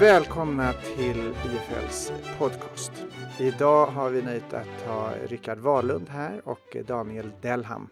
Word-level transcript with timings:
Välkomna 0.00 0.72
till 0.72 1.18
IFLs 1.28 2.12
podcast. 2.38 2.92
Idag 3.38 3.86
har 3.86 4.10
vi 4.10 4.22
nöjt 4.22 4.54
att 4.54 4.86
ha 4.86 5.12
Rickard 5.28 5.58
Wahlund 5.58 6.08
här 6.08 6.48
och 6.48 6.76
Daniel 6.86 7.30
Delham 7.42 7.88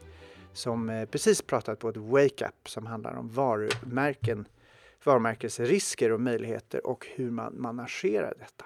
som 0.53 0.91
eh, 0.91 1.05
precis 1.05 1.43
pratat 1.43 1.79
på 1.79 1.89
ett 1.89 1.97
Wake 1.97 2.47
Up 2.47 2.69
som 2.69 2.87
handlar 2.87 3.15
om 3.15 3.29
varumärken, 3.29 4.45
varumärkesrisker 5.05 6.13
och 6.13 6.21
möjligheter 6.21 6.87
och 6.87 7.07
hur 7.15 7.31
man 7.31 7.61
managerar 7.61 8.35
detta. 8.39 8.65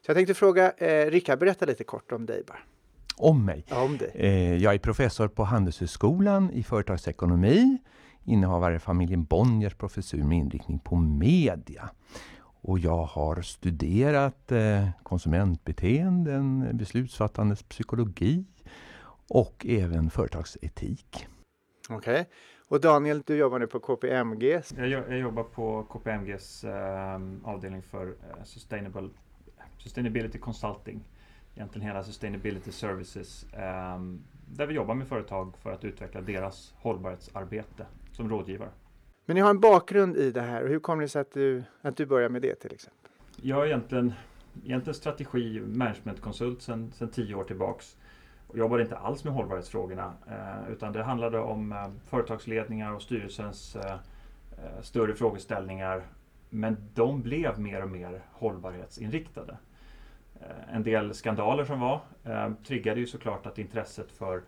Så 0.00 0.10
jag 0.10 0.16
tänkte 0.16 0.34
fråga 0.34 0.72
eh, 0.72 1.10
Rickard, 1.10 1.38
berätta 1.38 1.66
lite 1.66 1.84
kort 1.84 2.12
om 2.12 2.26
dig 2.26 2.42
bara. 2.46 2.58
Om 3.16 3.44
mig? 3.44 3.64
Ja, 3.68 3.82
om 3.82 3.98
dig. 3.98 4.10
Eh, 4.14 4.56
jag 4.56 4.74
är 4.74 4.78
professor 4.78 5.28
på 5.28 5.44
Handelshögskolan 5.44 6.50
i 6.50 6.62
företagsekonomi, 6.62 7.78
innehavare 8.24 8.74
av 8.74 8.78
familjen 8.78 9.24
Bonniers 9.24 9.74
professur 9.74 10.22
med 10.22 10.38
inriktning 10.38 10.78
på 10.78 10.96
media. 10.96 11.90
Och 12.62 12.78
jag 12.78 13.04
har 13.04 13.42
studerat 13.42 14.52
eh, 14.52 14.88
konsumentbeteenden, 15.02 16.76
beslutsfattandets 16.76 17.62
psykologi 17.62 18.44
och 19.28 19.66
även 19.68 20.10
företagsetik. 20.10 21.26
Okej. 21.88 22.12
Okay. 22.12 22.24
Och 22.68 22.80
Daniel, 22.80 23.22
du 23.26 23.36
jobbar 23.36 23.58
nu 23.58 23.66
på 23.66 23.80
KPMG. 23.80 24.62
Jag, 24.76 24.88
jag 24.88 25.18
jobbar 25.18 25.42
på 25.42 25.82
KPMGs 25.82 26.64
eh, 26.64 27.20
avdelning 27.44 27.82
för 27.82 28.06
eh, 28.06 28.44
Sustainable, 28.44 29.08
Sustainability 29.78 30.38
Consulting. 30.38 31.04
Egentligen 31.54 31.86
hela 31.86 32.04
Sustainability 32.04 32.72
Services. 32.72 33.44
Eh, 33.52 34.00
där 34.46 34.66
vi 34.66 34.74
jobbar 34.74 34.94
med 34.94 35.08
företag 35.08 35.56
för 35.56 35.72
att 35.72 35.84
utveckla 35.84 36.20
deras 36.20 36.74
hållbarhetsarbete 36.76 37.86
som 38.12 38.28
rådgivare. 38.28 38.70
Men 39.30 39.34
ni 39.34 39.40
har 39.40 39.50
en 39.50 39.60
bakgrund 39.60 40.16
i 40.16 40.30
det 40.30 40.40
här. 40.40 40.66
Hur 40.66 40.78
kommer 40.78 41.02
det 41.02 41.08
sig 41.08 41.20
att 41.20 41.32
du, 41.32 41.62
att 41.82 41.96
du 41.96 42.06
började 42.06 42.32
med 42.32 42.42
det 42.42 42.54
till 42.54 42.72
exempel? 42.72 43.10
Jag 43.36 43.62
är 43.62 43.66
egentligen, 43.66 44.12
egentligen 44.64 44.94
strategi 44.94 45.60
managementkonsult 45.60 46.62
sedan 46.62 46.92
tio 47.12 47.34
år 47.34 47.44
tillbaks. 47.44 47.96
Och 48.46 48.58
jobbade 48.58 48.82
inte 48.82 48.96
alls 48.96 49.24
med 49.24 49.32
hållbarhetsfrågorna 49.32 50.12
eh, 50.26 50.72
utan 50.72 50.92
det 50.92 51.02
handlade 51.02 51.38
om 51.38 51.72
eh, 51.72 51.88
företagsledningar 52.06 52.92
och 52.92 53.02
styrelsens 53.02 53.76
eh, 53.76 53.92
eh, 53.92 54.82
större 54.82 55.14
frågeställningar. 55.14 56.02
Men 56.48 56.76
de 56.94 57.22
blev 57.22 57.60
mer 57.60 57.82
och 57.82 57.90
mer 57.90 58.22
hållbarhetsinriktade. 58.32 59.56
Eh, 60.40 60.74
en 60.74 60.82
del 60.82 61.14
skandaler 61.14 61.64
som 61.64 61.80
var 61.80 62.00
eh, 62.24 62.50
triggade 62.66 63.00
ju 63.00 63.06
såklart 63.06 63.46
att 63.46 63.58
intresset 63.58 64.12
för, 64.12 64.42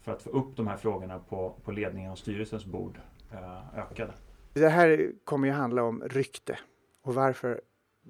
för 0.00 0.12
att 0.12 0.22
få 0.22 0.30
upp 0.30 0.56
de 0.56 0.66
här 0.66 0.76
frågorna 0.76 1.18
på, 1.18 1.54
på 1.64 1.72
ledningen 1.72 2.12
och 2.12 2.18
styrelsens 2.18 2.64
bord 2.64 2.98
eh, 3.32 3.78
ökade. 3.78 4.12
Det 4.52 4.68
här 4.68 5.12
kommer 5.24 5.48
ju 5.48 5.54
handla 5.54 5.82
om 5.82 6.02
rykte. 6.02 6.58
Och 7.02 7.14
varför 7.14 7.60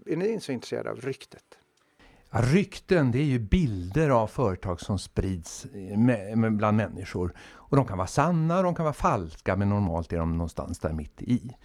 är 0.07 0.17
ni 0.17 0.41
så 0.41 0.53
intresserade 0.53 0.91
av 0.91 1.01
ryktet? 1.01 1.45
Ja, 2.31 2.41
rykten 2.43 3.11
det 3.11 3.19
är 3.19 3.25
ju 3.25 3.39
bilder 3.39 4.11
av 4.11 4.27
företag 4.27 4.81
som 4.81 4.99
sprids 4.99 5.67
med, 5.97 6.39
med, 6.39 6.57
bland 6.57 6.77
människor. 6.77 7.35
Och 7.41 7.77
de 7.77 7.87
kan 7.87 7.99
vara 7.99 8.09
sanna 8.09 8.63
de 8.63 8.75
kan 8.75 8.85
vara 8.85 8.93
falska 8.93 9.57
men 9.57 9.69
normalt 9.69 10.13
är 10.13 10.19
de 10.19 10.33
någonstans 10.33 10.79
där 10.79 10.93
mitt 10.93 11.23
i. 11.23 11.57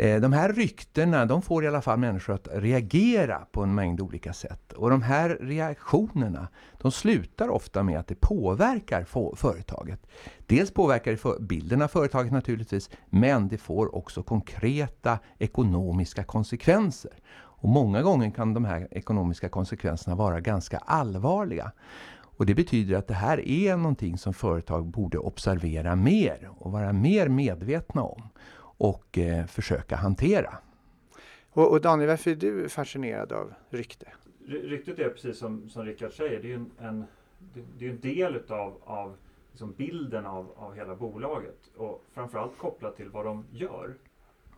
Eh, 0.00 0.20
de 0.20 0.32
här 0.32 0.52
ryktena 0.52 1.26
de 1.26 1.42
får 1.42 1.64
i 1.64 1.68
alla 1.68 1.82
fall 1.82 1.98
människor 1.98 2.34
att 2.34 2.48
reagera 2.52 3.38
på 3.52 3.62
en 3.62 3.74
mängd 3.74 4.00
olika 4.00 4.32
sätt. 4.32 4.72
Och 4.72 4.90
de 4.90 5.02
här 5.02 5.38
reaktionerna 5.40 6.48
de 6.80 6.92
slutar 6.92 7.48
ofta 7.48 7.82
med 7.82 7.98
att 7.98 8.06
det 8.06 8.20
påverkar 8.20 9.04
företaget. 9.36 10.06
Dels 10.46 10.70
påverkar 10.70 11.10
det 11.12 11.40
bilden 11.40 11.82
av 11.82 11.88
företaget 11.88 12.32
naturligtvis 12.32 12.90
men 13.10 13.48
det 13.48 13.58
får 13.58 13.94
också 13.94 14.22
konkreta 14.22 15.18
ekonomiska 15.38 16.24
konsekvenser. 16.24 17.12
Och 17.36 17.68
många 17.68 18.02
gånger 18.02 18.30
kan 18.30 18.54
de 18.54 18.64
här 18.64 18.88
ekonomiska 18.90 19.48
konsekvenserna 19.48 20.16
vara 20.16 20.40
ganska 20.40 20.78
allvarliga. 20.78 21.72
Och 22.38 22.46
det 22.46 22.54
betyder 22.54 22.96
att 22.96 23.08
det 23.08 23.14
här 23.14 23.48
är 23.48 23.76
någonting 23.76 24.18
som 24.18 24.34
företag 24.34 24.86
borde 24.86 25.18
observera 25.18 25.96
mer 25.96 26.50
och 26.58 26.72
vara 26.72 26.92
mer 26.92 27.28
medvetna 27.28 28.02
om 28.02 28.22
och 28.78 29.18
eh, 29.18 29.46
försöka 29.46 29.96
hantera. 29.96 30.58
Och, 31.50 31.70
och, 31.70 31.80
Daniel, 31.80 32.08
varför 32.08 32.30
är 32.30 32.34
du 32.34 32.68
fascinerad 32.68 33.32
av 33.32 33.54
rykte? 33.70 34.06
Ryktet 34.46 34.98
är 34.98 35.08
precis 35.08 35.38
som, 35.38 35.70
som 35.70 35.84
Rickard 35.84 36.12
säger, 36.12 36.42
det 36.42 36.52
är 36.52 36.54
en, 36.54 36.70
en, 36.78 37.04
det 37.78 37.86
är 37.86 37.90
en 37.90 38.00
del 38.00 38.36
utav, 38.36 38.80
av 38.84 39.16
liksom 39.50 39.72
bilden 39.72 40.26
av, 40.26 40.52
av 40.56 40.74
hela 40.74 40.94
bolaget 40.96 41.70
och 41.76 42.04
framförallt 42.12 42.58
kopplat 42.58 42.96
till 42.96 43.08
vad 43.08 43.24
de 43.24 43.44
gör. 43.52 43.94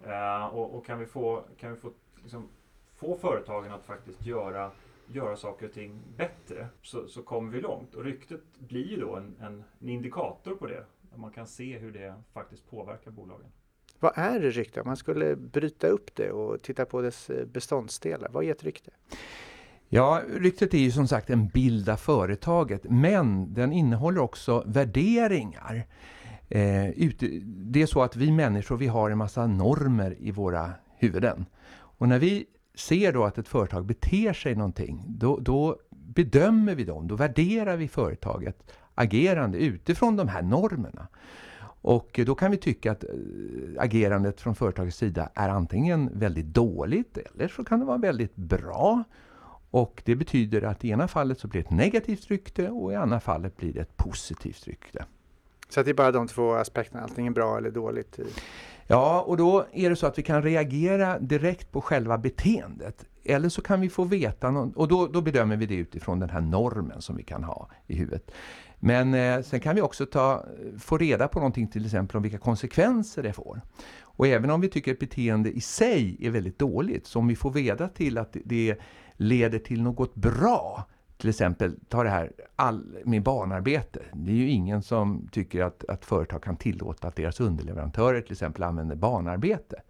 Eh, 0.07 0.47
och, 0.47 0.75
och, 0.75 0.87
kan 0.87 0.99
vi 0.99 1.07
få, 1.07 1.45
kan 1.61 1.75
vi 1.75 1.81
få, 1.81 1.93
liksom, 2.23 2.49
få 2.97 3.17
företagen 3.17 3.73
att 3.73 3.85
faktiskt 3.85 4.27
göra, 4.27 4.71
göra 5.07 5.37
saker 5.37 5.67
och 5.67 5.73
ting 5.73 6.01
bättre 6.17 6.69
så, 6.83 7.09
så 7.09 7.23
kommer 7.23 7.53
vi 7.53 7.61
långt. 7.61 7.95
Och 7.95 8.05
ryktet 8.05 8.41
blir 8.59 8.87
ju 8.87 8.97
då 8.97 9.17
en, 9.17 9.37
en, 9.41 9.65
en 9.81 9.89
indikator 9.89 10.55
på 10.55 10.67
det. 10.67 10.85
Där 11.11 11.19
man 11.19 11.31
kan 11.31 11.47
se 11.47 11.79
hur 11.79 11.93
det 11.93 12.15
faktiskt 12.33 12.71
påverkar 12.71 13.11
bolagen. 13.11 13.53
Vad 14.00 14.12
är 14.15 14.41
ett 14.41 14.55
rykte? 14.55 14.81
Om 14.81 14.87
man 14.87 14.97
skulle 14.97 15.37
bryta 15.37 15.87
upp 15.87 16.15
det 16.15 16.31
och 16.31 16.62
titta 16.62 16.84
på 16.84 17.03
dess 17.03 17.31
eh, 17.31 17.47
beståndsdelar, 17.47 18.28
vad 18.33 18.44
är 18.44 18.50
ett 18.50 18.65
rykte? 18.65 18.91
Ja, 19.88 20.22
ryktet 20.37 20.75
är 20.75 20.78
ju 20.78 20.91
som 20.91 21.09
sagt 21.09 21.31
en 21.31 21.49
bild 21.49 21.88
av 21.88 21.97
företaget, 21.97 22.83
men 22.84 23.55
den 23.55 23.72
innehåller 23.72 24.21
också 24.21 24.65
värderingar. 24.66 25.87
Eh, 26.49 27.09
det 27.44 27.83
är 27.83 27.87
så 27.87 28.03
att 28.03 28.16
vi 28.16 28.33
människor 28.33 28.77
vi 28.77 28.87
har 28.87 29.10
en 29.10 29.19
massa 29.19 29.47
normer 29.47 30.16
i 30.19 30.31
våra 30.31 30.72
huvuden. 30.97 31.47
Och 31.72 32.09
när 32.09 32.19
vi 32.19 32.47
ser 32.75 33.12
då 33.12 33.25
att 33.25 33.39
ett 33.39 33.49
företag 33.49 33.87
beter 33.87 34.33
sig 34.33 34.55
någonting, 34.55 35.05
då, 35.09 35.39
då 35.39 35.77
bedömer 35.91 36.75
vi 36.75 36.84
dem, 36.84 37.09
då 37.09 37.16
värderar 37.16 37.77
vi 37.77 37.89
företaget 37.89 38.72
agerande 38.94 39.59
utifrån 39.59 40.16
de 40.16 40.28
här 40.28 40.43
normerna. 40.43 41.09
Och 41.83 42.21
då 42.27 42.35
kan 42.35 42.51
vi 42.51 42.57
tycka 42.57 42.93
att 42.93 43.05
eh, 43.05 43.11
agerandet 43.79 44.41
från 44.41 44.55
företagets 44.55 44.97
sida 44.97 45.31
är 45.35 45.49
antingen 45.49 46.11
väldigt 46.13 46.47
dåligt 46.47 47.19
eller 47.19 47.49
så 47.49 47.65
kan 47.65 47.81
det 47.81 47.87
vara 47.87 47.99
väldigt 47.99 48.37
bra. 48.37 49.05
Och 49.71 50.03
det 50.05 50.17
betyder 50.17 50.63
att 50.63 50.85
i 50.85 50.91
ena 50.91 51.09
fallet 51.09 51.41
så 51.41 51.49
blir 51.49 51.63
det 51.63 51.67
ett 51.67 51.75
negativt 51.75 52.27
rykte 52.27 52.69
och 52.69 52.93
i 52.93 52.95
andra 52.95 53.21
fallet 53.21 53.57
blir 53.57 53.73
det 53.73 53.81
ett 53.81 53.97
positivt 53.97 54.67
rykte. 54.67 55.05
Så 55.69 55.83
det 55.83 55.91
är 55.91 55.95
bara 55.95 56.13
de 56.13 56.29
två 56.29 56.53
aspekterna, 56.53 57.03
antingen 57.03 57.33
bra 57.33 57.59
eller 57.59 57.71
dåligt? 57.71 58.19
Ja, 58.87 59.23
och 59.23 59.37
då 59.37 59.67
är 59.73 59.91
det 59.91 59.97
så 59.97 60.07
att 60.07 60.19
vi 60.19 60.23
kan 60.23 60.43
reagera 60.43 61.19
direkt 61.19 61.73
på 61.73 61.81
själva 61.81 62.19
beteendet. 62.19 63.05
Eller 63.31 63.49
så 63.49 63.63
kan 63.63 63.81
vi 63.81 63.89
få 63.89 64.05
veta, 64.05 64.51
någon, 64.51 64.73
och 64.73 64.89
då, 64.89 65.07
då 65.07 65.21
bedömer 65.21 65.57
vi 65.57 65.67
det 65.67 65.75
utifrån 65.75 66.21
den 66.21 66.31
här 66.31 66.41
normen 66.41 67.03
som 67.03 67.17
vi 67.17 67.23
kan 67.23 67.45
ha 67.45 67.69
i 67.87 67.95
huvudet. 67.95 68.31
Men 68.81 69.15
eh, 69.15 69.43
sen 69.43 69.61
kan 69.61 69.75
vi 69.75 69.81
också 69.81 70.07
ta, 70.07 70.45
få 70.79 70.99
reda 70.99 71.29
på 71.29 71.39
någonting 71.39 71.69
till 71.69 71.85
exempel 71.85 72.17
om 72.17 72.23
vilka 72.23 72.39
konsekvenser 72.39 73.23
det 73.23 73.33
får. 73.33 73.61
Och 74.01 74.27
även 74.27 74.51
om 74.51 74.61
vi 74.61 74.69
tycker 74.69 74.93
att 74.93 74.99
beteende 74.99 75.51
i 75.51 75.61
sig 75.61 76.17
är 76.21 76.31
väldigt 76.31 76.59
dåligt, 76.59 77.07
så 77.07 77.19
om 77.19 77.29
vi 77.29 77.37
får 77.37 77.51
veta 77.51 77.89
till 77.89 78.19
att 78.19 78.37
det 78.45 78.77
leder 79.17 79.59
till 79.59 79.83
något 79.83 80.15
bra, 80.15 80.85
till 81.19 81.29
exempel 81.29 81.77
ta 81.89 82.03
det 82.03 82.11
här 82.11 82.33
all, 82.57 82.97
med 83.05 83.23
barnarbete. 83.23 84.01
Det 84.13 84.31
är 84.33 84.37
ju 84.37 84.49
ingen 84.49 84.83
som 84.83 85.29
tycker 85.33 85.63
att, 85.63 85.85
att 85.89 86.05
företag 86.05 86.43
kan 86.43 86.57
tillåta 86.57 87.09
att 87.09 87.17
deras 87.17 87.41
underleverantörer 87.41 88.21
till 88.21 88.33
exempel 88.33 88.63
använder 88.63 88.97
barnarbete. 88.97 89.83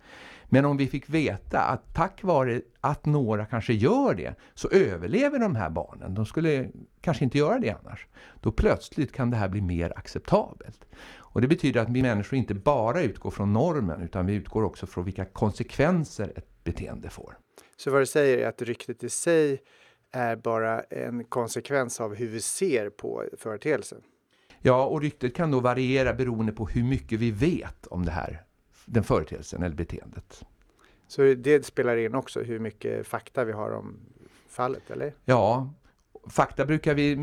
Men 0.53 0.65
om 0.65 0.77
vi 0.77 0.87
fick 0.87 1.09
veta 1.09 1.61
att 1.61 1.95
tack 1.95 2.23
vare 2.23 2.61
att 2.81 3.07
några 3.07 3.47
kanske 3.47 3.73
gör 3.73 4.15
det 4.15 4.35
så 4.55 4.69
överlever 4.69 5.39
de 5.39 5.57
här 5.57 5.71
barnen. 5.71 6.15
De 6.15 6.27
skulle 6.27 6.71
kanske 7.01 7.25
inte 7.25 7.39
göra 7.39 7.59
det 7.59 7.71
annars. 7.71 8.07
Då 8.41 8.53
plötsligt 8.53 9.13
kan 9.13 9.31
det 9.31 9.37
här 9.37 9.49
bli 9.49 9.61
mer 9.61 9.93
acceptabelt. 9.97 10.85
Och 11.17 11.41
det 11.41 11.49
betyder 11.49 11.81
att 11.81 11.89
vi 11.89 12.03
människor 12.03 12.39
inte 12.39 12.55
bara 12.55 13.03
utgår 13.03 13.31
från 13.31 13.53
normen 13.53 14.03
utan 14.03 14.27
vi 14.27 14.35
utgår 14.35 14.63
också 14.63 14.87
från 14.87 15.05
vilka 15.05 15.25
konsekvenser 15.25 16.33
ett 16.37 16.65
beteende 16.65 17.11
får. 17.11 17.39
Så 17.77 17.91
vad 17.91 18.03
du 18.03 18.07
säger 18.07 18.39
är 18.39 18.49
att 18.49 18.63
ryktet 18.63 19.05
i 19.05 19.09
sig 19.09 19.59
är 20.13 20.37
bara 20.37 20.81
en 20.81 21.25
konsekvens 21.25 22.01
av 22.01 22.15
hur 22.15 22.29
vi 22.29 22.41
ser 22.41 22.91
på 22.91 23.25
företeelsen? 23.39 23.99
Ja, 24.63 24.87
och 24.87 25.03
ryktet 25.03 25.35
kan 25.35 25.51
då 25.51 25.61
variera 25.61 26.15
beroende 26.15 26.53
på 26.53 26.67
hur 26.67 26.85
mycket 26.85 27.21
vi 27.21 27.31
vet 27.31 27.87
om 27.87 28.05
det 28.05 28.11
här 28.11 28.43
den 28.91 29.05
företeelsen 29.05 29.63
eller 29.63 29.77
beteendet. 29.77 30.45
Så 31.07 31.35
det 31.35 31.67
spelar 31.67 31.97
in 31.97 32.15
också 32.15 32.43
hur 32.43 32.59
mycket 32.59 33.07
fakta 33.07 33.45
vi 33.45 33.53
har 33.53 33.71
om 33.71 33.97
fallet, 34.49 34.91
eller? 34.91 35.13
Ja, 35.25 35.71
fakta 36.27 36.67
brukar 36.67 36.95
vi 36.95 37.17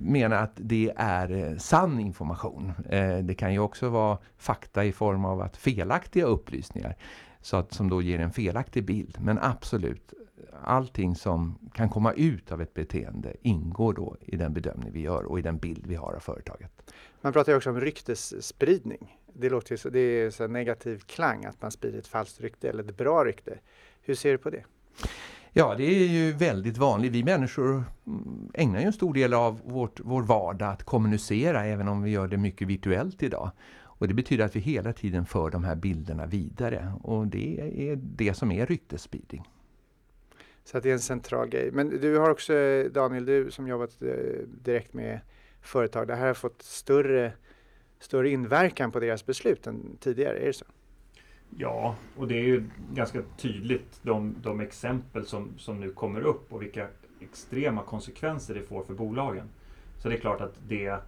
mena 0.00 0.38
att 0.38 0.52
det 0.56 0.92
är 0.96 1.30
eh, 1.30 1.56
sann 1.56 2.00
information. 2.00 2.72
Eh, 2.88 3.18
det 3.18 3.34
kan 3.34 3.52
ju 3.52 3.58
också 3.58 3.88
vara 3.88 4.18
fakta 4.36 4.84
i 4.84 4.92
form 4.92 5.24
av 5.24 5.40
att 5.40 5.56
felaktiga 5.56 6.24
upplysningar 6.24 6.96
så 7.40 7.56
att, 7.56 7.72
som 7.72 7.90
då 7.90 8.02
ger 8.02 8.18
en 8.18 8.32
felaktig 8.32 8.84
bild. 8.84 9.16
Men 9.20 9.38
absolut, 9.38 10.14
allting 10.62 11.14
som 11.14 11.58
kan 11.74 11.88
komma 11.88 12.12
ut 12.12 12.52
av 12.52 12.62
ett 12.62 12.74
beteende 12.74 13.36
ingår 13.42 13.92
då 13.92 14.16
i 14.20 14.36
den 14.36 14.52
bedömning 14.52 14.92
vi 14.92 15.00
gör 15.00 15.24
och 15.24 15.38
i 15.38 15.42
den 15.42 15.58
bild 15.58 15.86
vi 15.86 15.94
har 15.94 16.12
av 16.12 16.20
företaget. 16.20 16.92
Man 17.20 17.32
pratar 17.32 17.52
ju 17.52 17.56
också 17.56 17.70
om 17.70 17.80
ryktesspridning 17.80 19.18
det 19.38 19.48
låter 19.48 19.72
ju 19.72 19.76
så, 19.76 19.90
det 19.90 20.00
är 20.00 20.30
så 20.30 20.46
negativ 20.46 20.98
klang 20.98 21.44
att 21.44 21.62
man 21.62 21.70
sprider 21.70 21.98
ett 21.98 22.06
falskt 22.06 22.40
rykte 22.40 22.68
eller 22.68 22.84
ett 22.84 22.96
bra 22.96 23.24
rykte. 23.24 23.58
Hur 24.00 24.14
ser 24.14 24.32
du 24.32 24.38
på 24.38 24.50
det? 24.50 24.64
Ja, 25.52 25.74
det 25.74 25.84
är 25.84 26.08
ju 26.08 26.32
väldigt 26.32 26.78
vanligt. 26.78 27.12
Vi 27.12 27.24
människor 27.24 27.84
mm, 28.06 28.50
ägnar 28.54 28.80
ju 28.80 28.86
en 28.86 28.92
stor 28.92 29.14
del 29.14 29.34
av 29.34 29.60
vårt, 29.64 30.00
vår 30.00 30.22
vardag 30.22 30.68
att 30.68 30.82
kommunicera, 30.82 31.64
även 31.64 31.88
om 31.88 32.02
vi 32.02 32.10
gör 32.10 32.28
det 32.28 32.36
mycket 32.36 32.68
virtuellt 32.68 33.22
idag. 33.22 33.50
Och 33.98 34.08
det 34.08 34.14
betyder 34.14 34.44
att 34.44 34.56
vi 34.56 34.60
hela 34.60 34.92
tiden 34.92 35.26
för 35.26 35.50
de 35.50 35.64
här 35.64 35.74
bilderna 35.74 36.26
vidare. 36.26 36.92
Och 37.02 37.26
det 37.26 37.60
är 37.90 37.96
det 37.96 38.34
som 38.34 38.52
är 38.52 38.66
ryktesspridning. 38.66 39.48
Så 40.64 40.80
det 40.80 40.88
är 40.88 40.92
en 40.92 41.00
central 41.00 41.48
grej. 41.48 41.70
Men 41.72 41.88
du 41.88 42.18
har 42.18 42.30
också, 42.30 42.52
Daniel, 42.92 43.24
du 43.24 43.50
som 43.50 43.68
jobbat 43.68 44.02
eh, 44.02 44.08
direkt 44.46 44.94
med 44.94 45.20
företag, 45.60 46.06
det 46.06 46.14
här 46.14 46.26
har 46.26 46.34
fått 46.34 46.62
större, 46.62 47.32
större 47.98 48.30
inverkan 48.30 48.92
på 48.92 49.00
deras 49.00 49.26
beslut 49.26 49.66
än 49.66 49.96
tidigare, 50.00 50.38
är 50.38 50.46
det 50.46 50.52
så? 50.52 50.64
Ja, 51.58 51.96
och 52.16 52.28
det 52.28 52.34
är 52.34 52.44
ju 52.44 52.64
ganska 52.94 53.22
tydligt 53.38 54.00
de, 54.02 54.34
de 54.42 54.60
exempel 54.60 55.26
som, 55.26 55.58
som 55.58 55.80
nu 55.80 55.90
kommer 55.90 56.20
upp 56.20 56.52
och 56.52 56.62
vilka 56.62 56.88
extrema 57.20 57.82
konsekvenser 57.82 58.54
det 58.54 58.62
får 58.62 58.82
för 58.82 58.94
bolagen. 58.94 59.48
Så 59.98 60.08
det 60.08 60.14
är 60.14 60.20
klart 60.20 60.40
att 60.40 60.54
det, 60.68 60.98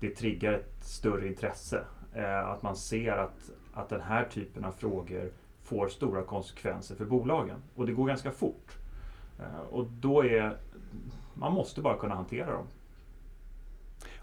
det 0.00 0.10
triggar 0.10 0.52
ett 0.52 0.84
större 0.84 1.28
intresse. 1.28 1.84
Eh, 2.14 2.48
att 2.48 2.62
man 2.62 2.76
ser 2.76 3.12
att, 3.12 3.50
att 3.72 3.88
den 3.88 4.00
här 4.00 4.24
typen 4.24 4.64
av 4.64 4.72
frågor 4.72 5.32
får 5.62 5.88
stora 5.88 6.22
konsekvenser 6.22 6.94
för 6.94 7.04
bolagen. 7.04 7.62
Och 7.74 7.86
det 7.86 7.92
går 7.92 8.06
ganska 8.06 8.30
fort. 8.30 8.76
Eh, 9.38 9.60
och 9.70 9.86
då 9.86 10.24
är 10.24 10.56
man 11.34 11.52
måste 11.52 11.80
bara 11.80 11.96
kunna 11.96 12.14
hantera 12.14 12.52
dem. 12.52 12.66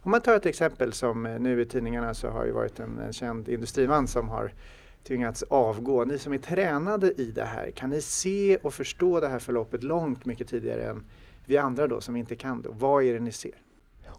Om 0.05 0.11
man 0.11 0.21
tar 0.21 0.35
ett 0.35 0.45
exempel 0.45 0.93
som 0.93 1.25
eh, 1.25 1.39
nu 1.39 1.61
i 1.61 1.65
tidningarna 1.65 2.13
så 2.13 2.29
har 2.29 2.45
ju 2.45 2.51
varit 2.51 2.79
en, 2.79 2.99
en 2.99 3.13
känd 3.13 3.49
industriman 3.49 4.07
som 4.07 4.29
har 4.29 4.53
tvingats 5.07 5.43
avgå. 5.43 6.05
Ni 6.05 6.17
som 6.17 6.33
är 6.33 6.37
tränade 6.37 7.13
i 7.21 7.31
det 7.31 7.45
här, 7.45 7.71
kan 7.71 7.89
ni 7.89 8.01
se 8.01 8.57
och 8.57 8.73
förstå 8.73 9.19
det 9.19 9.27
här 9.27 9.39
förloppet 9.39 9.83
långt 9.83 10.25
mycket 10.25 10.47
tidigare 10.47 10.89
än 10.89 11.03
vi 11.45 11.57
andra 11.57 11.87
då 11.87 12.01
som 12.01 12.15
inte 12.15 12.35
kan 12.35 12.61
det? 12.61 12.69
Vad 12.71 13.03
är 13.03 13.13
det 13.13 13.19
ni 13.19 13.31
ser? 13.31 13.51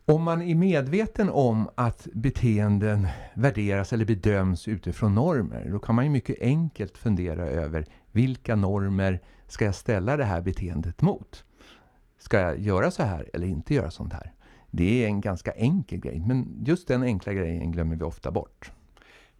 Om 0.04 0.22
man 0.22 0.42
är 0.42 0.54
medveten 0.54 1.30
om 1.30 1.68
att 1.74 2.08
beteenden 2.12 3.06
värderas 3.34 3.92
eller 3.92 4.04
bedöms 4.04 4.68
utifrån 4.68 5.14
normer, 5.14 5.68
då 5.70 5.78
kan 5.78 5.94
man 5.94 6.04
ju 6.04 6.10
mycket 6.10 6.40
enkelt 6.40 6.98
fundera 6.98 7.46
över 7.46 7.86
vilka 8.12 8.56
normer 8.56 9.20
ska 9.48 9.64
jag 9.64 9.74
ställa 9.74 10.16
det 10.16 10.24
här 10.24 10.40
beteendet 10.40 11.02
mot? 11.02 11.44
Ska 12.18 12.40
jag 12.40 12.58
göra 12.58 12.90
så 12.90 13.02
här 13.02 13.30
eller 13.32 13.46
inte 13.46 13.74
göra 13.74 13.90
sånt 13.90 14.12
här? 14.12 14.32
Det 14.76 15.04
är 15.04 15.06
en 15.06 15.20
ganska 15.20 15.52
enkel 15.52 15.98
grej, 15.98 16.22
men 16.26 16.62
just 16.66 16.88
den 16.88 17.02
enkla 17.02 17.32
grejen 17.32 17.72
glömmer 17.72 17.96
vi 17.96 18.04
ofta 18.04 18.30
bort. 18.30 18.72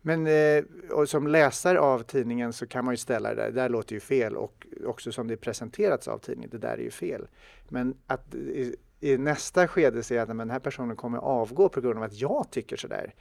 Men 0.02 0.26
eh, 0.26 0.64
som 1.06 1.26
läsare 1.26 1.81
av 1.81 2.02
tidningen 2.02 2.52
så 2.52 2.66
kan 2.66 2.84
man 2.84 2.94
ju 2.94 2.98
ställa 2.98 3.28
det 3.28 3.34
där, 3.34 3.50
det 3.50 3.60
där 3.60 3.69
låter 3.69 3.94
ju 3.94 4.00
fel 4.00 4.36
och 4.36 4.66
också 4.86 5.12
som 5.12 5.28
det 5.28 5.36
presenterats 5.36 6.08
av 6.08 6.19
tidningen, 6.19 6.50
det 6.50 6.58
där 6.58 6.72
är 6.78 6.82
ju 6.82 6.90
fel. 6.90 7.26
Men 7.69 7.94
att 8.06 8.34
i, 8.34 8.76
i 9.00 9.19
nästa 9.19 9.69
skede 9.69 10.02
säga 10.02 10.22
att 10.22 10.28
men 10.28 10.38
den 10.38 10.50
här 10.50 10.58
personen 10.58 10.96
kommer 10.96 11.19
avgå 11.19 11.69
på 11.69 11.81
grund 11.81 11.98
av 11.98 12.02
att 12.02 12.20
jag 12.20 12.46
tycker 12.50 12.76
sådär, 12.76 13.14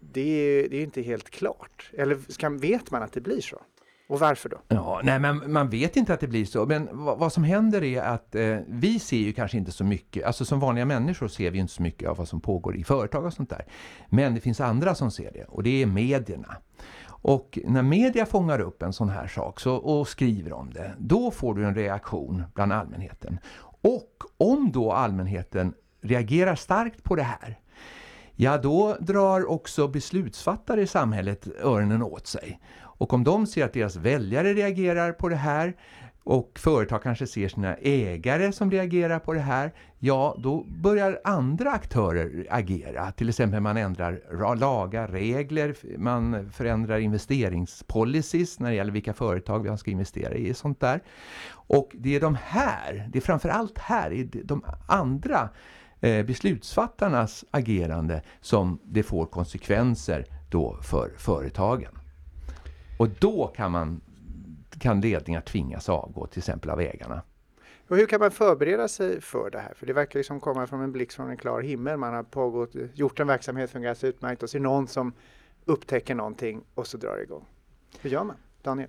det 0.00 0.20
är, 0.20 0.68
det 0.68 0.76
är 0.76 0.82
inte 0.82 1.02
helt 1.02 1.30
klart. 1.30 1.90
Eller 1.92 2.18
ska, 2.28 2.48
vet 2.48 2.90
man 2.90 3.02
att 3.02 3.12
det 3.12 3.20
blir 3.20 3.40
så? 3.40 3.60
Och 4.08 4.20
varför 4.20 4.48
då? 4.48 4.56
Ja, 4.68 5.00
nej, 5.04 5.18
men 5.18 5.52
man 5.52 5.68
vet 5.68 5.96
inte 5.96 6.14
att 6.14 6.20
det 6.20 6.28
blir 6.28 6.44
så. 6.44 6.66
Men 6.66 6.88
vad, 6.92 7.18
vad 7.18 7.32
som 7.32 7.44
händer 7.44 7.84
är 7.84 8.02
att 8.02 8.34
eh, 8.34 8.58
vi 8.68 8.98
ser 8.98 9.16
ju 9.16 9.32
kanske 9.32 9.58
inte 9.58 9.72
så 9.72 9.84
mycket, 9.84 10.24
alltså 10.24 10.44
som 10.44 10.60
vanliga 10.60 10.84
människor 10.84 11.28
ser 11.28 11.50
vi 11.50 11.58
inte 11.58 11.72
så 11.72 11.82
mycket 11.82 12.08
av 12.08 12.16
vad 12.16 12.28
som 12.28 12.40
pågår 12.40 12.76
i 12.76 12.84
företag 12.84 13.24
och 13.24 13.32
sånt 13.32 13.50
där. 13.50 13.64
Men 14.08 14.34
det 14.34 14.40
finns 14.40 14.60
andra 14.60 14.94
som 14.94 15.10
ser 15.10 15.32
det 15.32 15.44
och 15.44 15.62
det 15.62 15.82
är 15.82 15.86
medierna. 15.86 16.56
Och 17.08 17.58
när 17.64 17.82
media 17.82 18.26
fångar 18.26 18.60
upp 18.60 18.82
en 18.82 18.92
sån 18.92 19.08
här 19.08 19.26
sak 19.26 19.60
så, 19.60 19.74
och 19.74 20.08
skriver 20.08 20.52
om 20.52 20.72
det, 20.72 20.94
då 20.98 21.30
får 21.30 21.54
du 21.54 21.64
en 21.64 21.74
reaktion 21.74 22.42
bland 22.54 22.72
allmänheten. 22.72 23.38
Och 23.80 24.12
om 24.36 24.72
då 24.72 24.92
allmänheten 24.92 25.74
reagerar 26.02 26.54
starkt 26.54 27.02
på 27.02 27.16
det 27.16 27.22
här, 27.22 27.58
ja 28.36 28.58
då 28.58 28.96
drar 29.00 29.50
också 29.50 29.88
beslutsfattare 29.88 30.82
i 30.82 30.86
samhället 30.86 31.48
öronen 31.62 32.02
åt 32.02 32.26
sig. 32.26 32.60
Och 32.98 33.12
om 33.12 33.24
de 33.24 33.46
ser 33.46 33.64
att 33.64 33.72
deras 33.72 33.96
väljare 33.96 34.54
reagerar 34.54 35.12
på 35.12 35.28
det 35.28 35.36
här 35.36 35.74
och 36.26 36.58
företag 36.58 37.02
kanske 37.02 37.26
ser 37.26 37.48
sina 37.48 37.74
ägare 37.74 38.52
som 38.52 38.70
reagerar 38.70 39.18
på 39.18 39.32
det 39.32 39.40
här, 39.40 39.72
ja 39.98 40.36
då 40.38 40.64
börjar 40.64 41.20
andra 41.24 41.72
aktörer 41.72 42.46
agera. 42.50 43.12
Till 43.12 43.28
exempel 43.28 43.60
man 43.60 43.76
ändrar 43.76 44.54
lagar, 44.56 45.08
regler, 45.08 45.76
man 45.98 46.50
förändrar 46.50 46.98
investeringspolicies 46.98 48.60
när 48.60 48.70
det 48.70 48.76
gäller 48.76 48.92
vilka 48.92 49.14
företag 49.14 49.70
vi 49.70 49.78
ska 49.78 49.90
investera 49.90 50.34
i 50.34 50.52
och 50.52 50.56
sånt 50.56 50.80
där. 50.80 51.00
Och 51.50 51.90
det 51.94 52.16
är 52.16 52.20
de 52.20 52.36
här, 52.42 53.08
det 53.12 53.18
är 53.18 53.22
framförallt 53.22 53.78
här, 53.78 54.28
de 54.44 54.64
andra 54.86 55.48
eh, 56.00 56.26
beslutsfattarnas 56.26 57.44
agerande 57.50 58.22
som 58.40 58.78
det 58.84 59.02
får 59.02 59.26
konsekvenser 59.26 60.24
då 60.50 60.78
för 60.82 61.10
företagen. 61.16 61.98
Och 62.96 63.08
då 63.08 63.46
kan, 63.46 63.72
man, 63.72 64.00
kan 64.78 65.00
ledningar 65.00 65.40
tvingas 65.40 65.88
avgå, 65.88 66.26
till 66.26 66.38
exempel 66.38 66.70
av 66.70 66.80
ägarna. 66.80 67.22
Och 67.88 67.96
hur 67.96 68.06
kan 68.06 68.20
man 68.20 68.30
förbereda 68.30 68.88
sig 68.88 69.20
för 69.20 69.50
det 69.50 69.58
här? 69.58 69.74
För 69.74 69.86
det 69.86 69.92
verkar 69.92 70.18
liksom 70.18 70.40
komma 70.40 70.66
från 70.66 70.80
en 70.80 70.92
blixt 70.92 71.16
från 71.16 71.30
en 71.30 71.36
klar 71.36 71.60
himmel. 71.60 71.96
Man 71.96 72.14
har 72.14 72.22
pågått, 72.22 72.70
gjort 72.94 73.20
en 73.20 73.26
verksamhet, 73.26 73.70
fungerat 73.70 74.04
utmärkt 74.04 74.42
och 74.42 74.50
så 74.50 74.56
är 74.56 74.60
någon 74.60 74.86
som 74.86 75.12
upptäcker 75.64 76.14
någonting 76.14 76.64
och 76.74 76.86
så 76.86 76.96
drar 76.96 77.16
det 77.16 77.22
igång. 77.22 77.44
Hur 78.00 78.10
gör 78.10 78.24
man? 78.24 78.36
Daniel? 78.62 78.88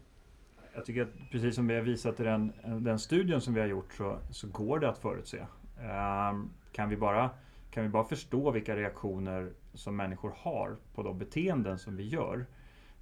Jag 0.76 0.86
tycker 0.86 1.02
att 1.02 1.32
precis 1.32 1.56
som 1.56 1.68
vi 1.68 1.76
har 1.76 1.82
visat 1.82 2.20
i 2.20 2.24
den, 2.24 2.54
den 2.66 3.00
studien 3.00 3.42
som 3.42 3.54
vi 3.54 3.60
har 3.60 3.68
gjort 3.68 3.94
så, 3.94 4.20
så 4.32 4.48
går 4.48 4.80
det 4.80 4.90
att 4.90 4.98
förutse. 4.98 5.38
Um, 5.40 6.50
kan, 6.72 6.90
vi 6.90 6.98
bara, 6.98 7.30
kan 7.72 7.84
vi 7.84 7.90
bara 7.90 8.04
förstå 8.04 8.52
vilka 8.52 8.76
reaktioner 8.76 9.52
som 9.74 9.96
människor 9.96 10.34
har 10.38 10.78
på 10.96 11.04
de 11.04 11.18
beteenden 11.18 11.80
som 11.80 11.96
vi 11.96 12.08
gör 12.08 12.46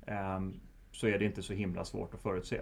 um, 0.08 0.60
så 0.95 1.07
är 1.07 1.19
det 1.19 1.25
inte 1.25 1.44
så 1.44 1.53
himla 1.53 1.86
svårt 1.86 2.13
att 2.13 2.21
förutse. 2.21 2.62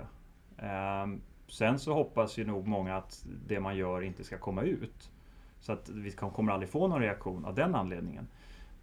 Ehm, 0.57 1.21
sen 1.47 1.79
så 1.79 1.93
hoppas 1.93 2.37
ju 2.37 2.45
nog 2.45 2.67
många 2.67 2.95
att 2.97 3.25
det 3.47 3.59
man 3.59 3.77
gör 3.77 4.01
inte 4.01 4.23
ska 4.23 4.37
komma 4.37 4.61
ut. 4.61 5.11
Så 5.59 5.71
att 5.71 5.89
vi 5.89 6.11
kommer 6.11 6.51
aldrig 6.51 6.69
få 6.69 6.87
någon 6.87 7.01
reaktion 7.01 7.45
av 7.45 7.55
den 7.55 7.75
anledningen. 7.75 8.27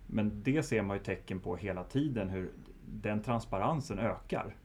Men 0.06 0.42
det 0.42 0.62
ser 0.62 0.82
man 0.82 0.96
ju 0.96 1.02
tecken 1.02 1.40
på 1.40 1.56
hela 1.56 1.84
tiden 1.84 2.30
hur 2.30 2.50
den 2.86 3.22
transparensen 3.22 3.98
ökar. 3.98 4.56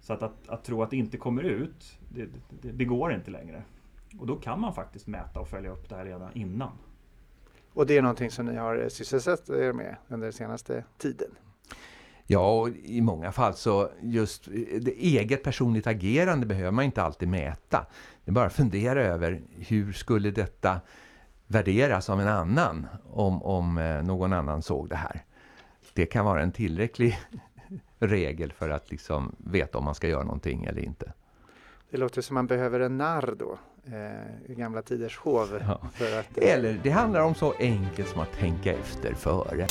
Så 0.00 0.12
att, 0.12 0.22
att, 0.22 0.48
att 0.48 0.64
tro 0.64 0.82
att 0.82 0.90
det 0.90 0.96
inte 0.96 1.16
kommer 1.16 1.42
ut, 1.42 1.98
det, 2.08 2.28
det, 2.60 2.72
det, 2.72 2.84
går 2.84 3.12
inte 3.12 3.30
längre. 3.30 3.62
Och 4.18 4.26
då 4.26 4.36
kan 4.36 4.60
man 4.60 4.74
faktiskt 4.74 5.06
mäta 5.06 5.40
och 5.40 5.48
följa 5.48 5.70
upp 5.70 5.88
det 5.88 5.96
här 5.96 6.04
redan 6.04 6.32
innan. 6.32 6.72
Och 7.72 7.86
det 7.86 7.96
är 7.96 8.02
någonting 8.02 8.30
som 8.30 8.46
ni 8.46 8.56
har 8.56 8.88
sysselsatt 8.88 9.48
er 9.48 9.72
med 9.72 9.96
under 10.08 10.26
den 10.26 10.32
senaste 10.32 10.84
tiden? 10.98 11.30
Ja, 12.30 12.60
och 12.60 12.68
i 12.68 13.00
många 13.00 13.32
fall 13.32 13.54
så 13.54 13.90
just 14.00 14.44
det 14.80 14.90
eget 14.90 15.42
personligt 15.42 15.86
agerande 15.86 16.46
behöver 16.46 16.70
man 16.70 16.84
inte 16.84 17.02
alltid 17.02 17.28
mäta. 17.28 17.86
Det 18.24 18.30
är 18.30 18.32
bara 18.32 18.46
att 18.46 18.52
fundera 18.52 19.04
över 19.04 19.40
hur 19.56 19.92
skulle 19.92 20.30
detta 20.30 20.80
värderas 21.46 22.10
av 22.10 22.20
en 22.20 22.28
annan 22.28 22.86
om, 23.12 23.42
om 23.42 23.78
eh, 23.78 24.02
någon 24.02 24.32
annan 24.32 24.62
såg 24.62 24.88
det 24.88 24.96
här. 24.96 25.24
Det 25.92 26.06
kan 26.06 26.24
vara 26.24 26.42
en 26.42 26.52
tillräcklig 26.52 27.18
regel 27.98 28.52
för 28.52 28.70
att 28.70 28.90
liksom 28.90 29.36
veta 29.38 29.78
om 29.78 29.84
man 29.84 29.94
ska 29.94 30.08
göra 30.08 30.24
någonting 30.24 30.64
eller 30.64 30.84
inte. 30.84 31.12
Det 31.90 31.96
låter 31.96 32.22
som 32.22 32.34
man 32.34 32.46
behöver 32.46 32.80
en 32.80 32.98
narr 32.98 33.34
då, 33.38 33.58
eh, 33.86 34.52
i 34.52 34.54
gamla 34.54 34.82
tiders 34.82 35.18
hov. 35.18 35.62
Ja. 35.66 35.80
Att, 36.18 36.38
eh... 36.38 36.52
Eller 36.52 36.80
det 36.82 36.90
handlar 36.90 37.20
om 37.20 37.34
så 37.34 37.54
enkelt 37.58 38.08
som 38.08 38.20
att 38.20 38.32
tänka 38.32 38.72
efter 38.72 39.14
före. 39.14 39.66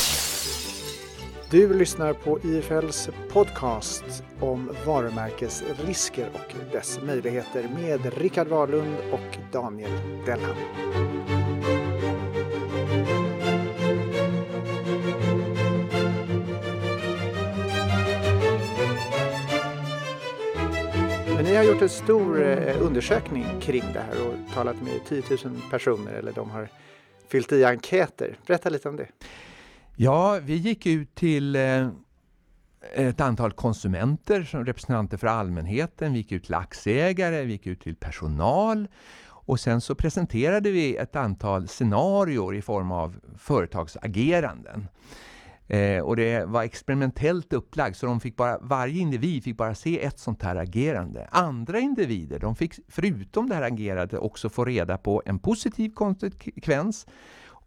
Du 1.51 1.73
lyssnar 1.73 2.13
på 2.13 2.39
IFLs 2.43 3.09
podcast 3.29 4.23
om 4.39 4.71
varumärkesrisker 4.85 6.29
och 6.33 6.71
dess 6.71 6.99
möjligheter 7.01 7.69
med 7.75 8.17
Rickard 8.17 8.47
Wahlund 8.47 8.95
och 9.11 9.37
Daniel 9.51 9.91
Dellham. 10.25 10.55
Ni 21.43 21.55
har 21.55 21.63
gjort 21.63 21.81
en 21.81 21.89
stor 21.89 22.41
eh, 22.41 22.81
undersökning 22.81 23.45
kring 23.61 23.83
det 23.93 23.99
här 23.99 24.27
och 24.27 24.53
talat 24.53 24.81
med 24.81 25.05
10 25.07 25.23
000 25.45 25.61
personer 25.71 26.13
eller 26.13 26.31
de 26.31 26.49
har 26.49 26.69
fyllt 27.27 27.51
i 27.51 27.63
enkäter. 27.63 28.37
Berätta 28.47 28.69
lite 28.69 28.89
om 28.89 28.95
det. 28.95 29.07
Ja, 29.99 30.39
vi 30.43 30.55
gick 30.55 30.85
ut 30.85 31.15
till 31.15 31.55
eh, 31.55 31.89
ett 32.95 33.21
antal 33.21 33.51
konsumenter 33.51 34.43
som 34.43 34.65
representanter 34.65 35.17
för 35.17 35.27
allmänheten. 35.27 36.13
Vi 36.13 36.17
gick 36.17 36.31
ut 36.31 36.43
till 36.43 36.53
aktieägare, 36.53 37.43
vi 37.43 37.51
gick 37.51 37.67
ut 37.67 37.81
till 37.81 37.95
personal. 37.95 38.87
Och 39.27 39.59
sen 39.59 39.81
så 39.81 39.95
presenterade 39.95 40.71
vi 40.71 40.95
ett 40.95 41.15
antal 41.15 41.67
scenarier 41.67 42.53
i 42.53 42.61
form 42.61 42.91
av 42.91 43.15
företagsageranden. 43.37 44.87
Eh, 45.67 45.99
och 45.99 46.15
det 46.15 46.45
var 46.45 46.63
experimentellt 46.63 47.53
upplagt, 47.53 47.97
så 47.97 48.05
de 48.05 48.19
fick 48.19 48.35
bara, 48.35 48.57
varje 48.61 49.01
individ 49.01 49.43
fick 49.43 49.57
bara 49.57 49.75
se 49.75 50.05
ett 50.05 50.19
sånt 50.19 50.43
här 50.43 50.55
agerande. 50.55 51.27
Andra 51.31 51.79
individer, 51.79 52.39
de 52.39 52.55
fick 52.55 52.73
förutom 52.87 53.49
det 53.49 53.55
här 53.55 53.71
agerandet 53.71 54.19
också 54.19 54.49
få 54.49 54.65
reda 54.65 54.97
på 54.97 55.23
en 55.25 55.39
positiv 55.39 55.89
konsekvens 55.89 57.07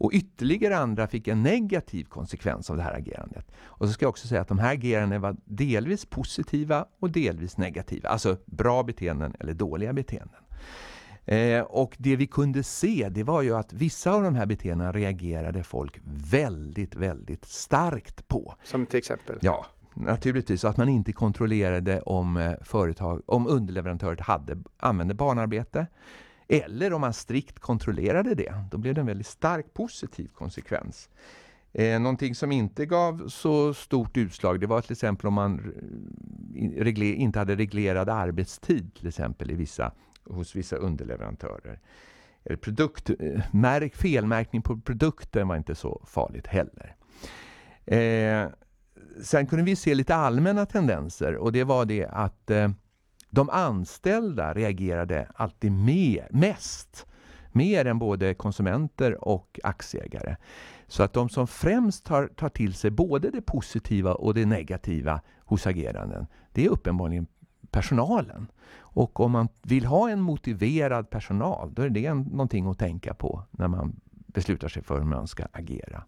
och 0.01 0.13
ytterligare 0.13 0.77
andra 0.77 1.07
fick 1.07 1.29
en 1.29 1.43
negativ 1.43 2.05
konsekvens 2.05 2.71
av 2.71 2.77
det 2.77 2.83
här 2.83 2.95
agerandet. 2.95 3.47
Och 3.65 3.87
så 3.87 3.93
ska 3.93 4.05
jag 4.05 4.11
också 4.11 4.29
säga 4.29 4.41
att 4.41 4.49
de 4.49 4.59
här 4.59 4.73
agerandena 4.73 5.19
var 5.19 5.37
delvis 5.45 6.07
positiva 6.07 6.85
och 7.01 7.11
delvis 7.11 7.57
negativa. 7.57 8.09
Alltså 8.09 8.37
bra 8.47 8.83
beteenden 8.83 9.35
eller 9.41 9.55
dåliga 9.55 9.93
beteenden. 9.93 10.41
Eh, 11.25 11.61
och 11.61 11.97
det 11.99 12.17
vi 12.17 12.27
kunde 12.27 12.63
se, 12.63 13.09
det 13.11 13.23
var 13.23 13.43
ju 13.43 13.57
att 13.57 13.73
vissa 13.73 14.13
av 14.13 14.23
de 14.23 14.35
här 14.35 14.47
beteendena 14.47 14.93
reagerade 14.93 15.63
folk 15.63 16.01
väldigt, 16.31 16.95
väldigt 16.95 17.45
starkt 17.45 18.29
på. 18.29 18.55
Som 18.65 18.87
till 18.87 18.99
exempel? 18.99 19.39
Ja, 19.41 19.67
naturligtvis. 19.95 20.65
Att 20.65 20.77
man 20.77 20.89
inte 20.89 21.13
kontrollerade 21.13 22.01
om, 22.01 22.37
eh, 22.37 22.53
företag, 22.63 23.23
om 23.27 23.47
underleverantörer 23.47 24.23
hade, 24.23 24.59
använde 24.77 25.15
barnarbete. 25.15 25.87
Eller 26.51 26.93
om 26.93 27.01
man 27.01 27.13
strikt 27.13 27.59
kontrollerade 27.59 28.35
det. 28.35 28.55
Då 28.71 28.79
blev 28.79 28.95
det 28.95 29.01
en 29.01 29.07
väldigt 29.07 29.27
stark 29.27 29.75
positiv 29.75 30.29
konsekvens. 30.35 31.11
Eh, 31.73 32.01
någonting 32.01 32.35
som 32.35 32.53
inte 32.53 32.87
gav 32.87 33.29
så 33.29 33.75
stort 33.75 34.17
utslag 34.17 34.61
det 34.61 34.67
var 34.67 34.81
till 34.81 34.93
exempel 34.93 35.27
om 35.27 35.35
man 35.35 35.75
eh, 36.57 37.21
inte 37.21 37.39
hade 37.39 37.57
reglerad 37.57 38.09
arbetstid 38.09 38.95
till 38.95 39.09
exempel 39.09 39.51
i 39.51 39.55
vissa 39.55 39.93
hos 40.25 40.57
vissa 40.57 40.77
underleverantörer. 40.77 41.79
Produktmärk, 42.61 43.95
eh, 43.95 43.99
felmärkning 43.99 44.63
på 44.63 44.81
produkten 44.81 45.49
var 45.49 45.57
inte 45.57 45.75
så 45.75 46.03
farligt 46.07 46.47
heller. 46.47 46.97
Eh, 47.85 48.49
sen 49.23 49.47
kunde 49.47 49.65
vi 49.65 49.77
se 49.77 49.95
lite 49.95 50.15
allmänna 50.15 50.67
tendenser 50.67 51.37
och 51.37 51.53
det 51.53 51.65
var 51.65 51.85
det 51.85 52.07
att 52.07 52.51
eh, 52.51 52.71
de 53.31 53.51
anställda 53.51 54.55
reagerade 54.55 55.29
alltid 55.35 55.73
mer, 55.73 56.29
mest. 56.31 57.07
Mer 57.53 57.85
än 57.85 57.99
både 57.99 58.35
konsumenter 58.35 59.25
och 59.25 59.61
aktieägare. 59.63 60.37
Så 60.87 61.03
att 61.03 61.13
de 61.13 61.29
som 61.29 61.47
främst 61.47 62.05
tar, 62.05 62.27
tar 62.27 62.49
till 62.49 62.75
sig 62.75 62.91
både 62.91 63.31
det 63.31 63.43
positiva 63.43 64.15
och 64.15 64.35
det 64.35 64.47
negativa 64.47 65.21
hos 65.39 65.67
ageranden, 65.67 66.27
det 66.53 66.65
är 66.65 66.69
uppenbarligen 66.69 67.27
personalen. 67.71 68.47
Och 68.79 69.21
om 69.21 69.33
man 69.33 69.49
vill 69.63 69.85
ha 69.85 70.11
en 70.11 70.21
motiverad 70.21 71.11
personal, 71.11 71.75
då 71.75 71.83
är 71.83 71.89
det 71.89 72.15
någonting 72.15 72.67
att 72.67 72.79
tänka 72.79 73.15
på 73.15 73.43
när 73.51 73.69
man 73.69 74.01
beslutar 74.11 74.69
sig 74.69 74.83
för 74.83 74.99
hur 74.99 75.05
man 75.05 75.27
ska 75.27 75.47
agera. 75.53 76.05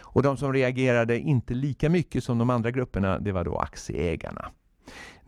Och 0.00 0.22
de 0.22 0.36
som 0.36 0.52
reagerade 0.52 1.18
inte 1.18 1.54
lika 1.54 1.90
mycket 1.90 2.24
som 2.24 2.38
de 2.38 2.50
andra 2.50 2.70
grupperna, 2.70 3.18
det 3.18 3.32
var 3.32 3.44
då 3.44 3.58
aktieägarna. 3.58 4.50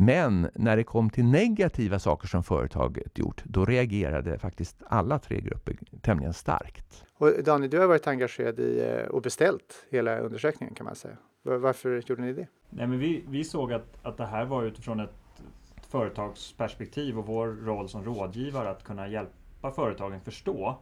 Men 0.00 0.50
när 0.54 0.76
det 0.76 0.84
kom 0.84 1.10
till 1.10 1.24
negativa 1.24 1.98
saker 1.98 2.28
som 2.28 2.42
företaget 2.42 3.18
gjort, 3.18 3.42
då 3.44 3.64
reagerade 3.64 4.38
faktiskt 4.38 4.82
alla 4.86 5.18
tre 5.18 5.40
grupper 5.40 5.76
tämligen 6.02 6.34
starkt. 6.34 7.04
Och 7.18 7.32
Daniel, 7.44 7.70
du 7.70 7.78
har 7.78 7.86
varit 7.86 8.06
engagerad 8.06 8.60
i 8.60 8.80
eh, 8.80 9.08
och 9.08 9.22
beställt 9.22 9.86
hela 9.90 10.18
undersökningen 10.18 10.74
kan 10.74 10.84
man 10.84 10.94
säga. 10.94 11.16
Varför 11.42 12.02
gjorde 12.06 12.22
ni 12.22 12.32
det? 12.32 12.46
Nej, 12.70 12.86
men 12.86 12.98
vi, 12.98 13.24
vi 13.28 13.44
såg 13.44 13.72
att, 13.72 13.98
att 14.02 14.16
det 14.16 14.26
här 14.26 14.44
var 14.44 14.62
utifrån 14.62 15.00
ett 15.00 15.42
företagsperspektiv 15.88 17.18
och 17.18 17.26
vår 17.26 17.46
roll 17.46 17.88
som 17.88 18.04
rådgivare 18.04 18.70
att 18.70 18.84
kunna 18.84 19.08
hjälpa 19.08 19.72
företagen 19.72 20.20
förstå. 20.20 20.78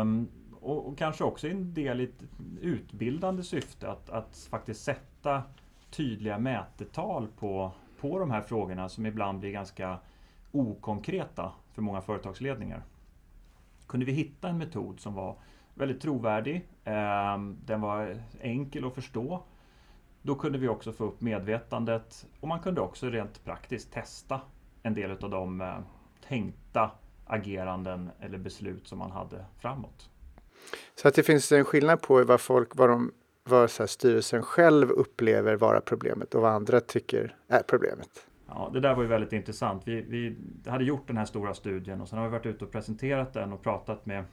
Um, 0.00 0.28
och, 0.60 0.88
och, 0.88 0.98
kanske 0.98 1.24
också 1.24 1.48
en 1.48 1.74
del 1.74 2.00
i 2.00 2.04
ett 2.04 2.22
utbildande 2.60 3.42
syfte 3.42 3.90
att, 3.90 4.10
att 4.10 4.48
faktiskt 4.50 4.84
sätta 4.84 5.42
tydliga 5.90 6.38
mätetal 6.38 7.28
på, 7.38 7.72
på 8.04 8.18
de 8.18 8.30
här 8.30 8.42
frågorna 8.42 8.88
som 8.88 9.06
ibland 9.06 9.40
blir 9.40 9.50
ganska 9.50 9.98
okonkreta 10.52 11.52
för 11.72 11.82
många 11.82 12.00
företagsledningar. 12.00 12.82
Kunde 13.86 14.06
vi 14.06 14.12
hitta 14.12 14.48
en 14.48 14.58
metod 14.58 15.00
som 15.00 15.14
var 15.14 15.36
väldigt 15.74 16.00
trovärdig, 16.00 16.68
ehm, 16.84 17.58
den 17.64 17.80
var 17.80 18.18
enkel 18.40 18.84
att 18.84 18.94
förstå 18.94 19.42
då 20.22 20.34
kunde 20.34 20.58
vi 20.58 20.68
också 20.68 20.92
få 20.92 21.04
upp 21.04 21.20
medvetandet 21.20 22.26
och 22.40 22.48
man 22.48 22.60
kunde 22.60 22.80
också 22.80 23.10
rent 23.10 23.44
praktiskt 23.44 23.92
testa 23.92 24.40
en 24.82 24.94
del 24.94 25.10
av 25.10 25.30
de 25.30 25.60
eh, 25.60 25.78
tänkta 26.28 26.90
ageranden 27.26 28.10
eller 28.20 28.38
beslut 28.38 28.88
som 28.88 28.98
man 28.98 29.10
hade 29.10 29.44
framåt. 29.58 30.10
Så 30.94 31.08
att 31.08 31.14
det 31.14 31.22
finns 31.22 31.52
en 31.52 31.64
skillnad 31.64 32.02
på 32.02 32.24
vad 32.24 32.40
folk, 32.40 32.76
vad, 32.76 32.88
de, 32.88 33.12
vad 33.44 33.70
så 33.70 33.86
styrelsen 33.86 34.42
själv 34.42 34.90
upplever 34.90 35.56
vara 35.56 35.80
problemet 35.80 36.34
och 36.34 36.42
vad 36.42 36.52
andra 36.52 36.80
tycker 36.80 37.36
är 37.48 37.62
problemet. 37.62 38.26
Ja, 38.48 38.70
det 38.72 38.80
där 38.80 38.94
var 38.94 39.02
ju 39.02 39.08
väldigt 39.08 39.32
intressant. 39.32 39.82
Vi, 39.86 40.00
vi 40.02 40.36
hade 40.70 40.84
gjort 40.84 41.06
den 41.06 41.16
här 41.16 41.24
stora 41.24 41.54
studien 41.54 42.00
och 42.00 42.08
sen 42.08 42.18
har 42.18 42.26
vi 42.26 42.32
varit 42.32 42.46
ute 42.46 42.64
och 42.64 42.72
presenterat 42.72 43.32
den 43.32 43.52
och 43.52 43.62
pratat 43.62 44.06
med, 44.06 44.24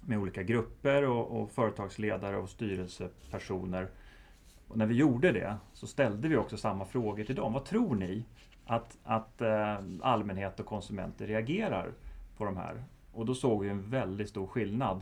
med 0.00 0.18
olika 0.18 0.42
grupper 0.42 1.04
och, 1.04 1.42
och 1.42 1.50
företagsledare 1.50 2.36
och 2.36 2.48
styrelsepersoner 2.48 3.88
och 4.68 4.76
när 4.76 4.86
vi 4.86 4.94
gjorde 4.94 5.32
det 5.32 5.56
så 5.72 5.86
ställde 5.86 6.28
vi 6.28 6.36
också 6.36 6.56
samma 6.56 6.84
frågor 6.84 7.24
till 7.24 7.34
dem. 7.34 7.52
Vad 7.52 7.64
tror 7.64 7.94
ni 7.94 8.24
att, 8.66 8.98
att 9.04 9.42
eh, 9.42 9.76
allmänhet 10.00 10.60
och 10.60 10.66
konsumenter 10.66 11.26
reagerar 11.26 11.92
på 12.36 12.44
de 12.44 12.56
här? 12.56 12.84
Och 13.12 13.26
då 13.26 13.34
såg 13.34 13.62
vi 13.62 13.68
en 13.68 13.90
väldigt 13.90 14.28
stor 14.28 14.46
skillnad 14.46 15.00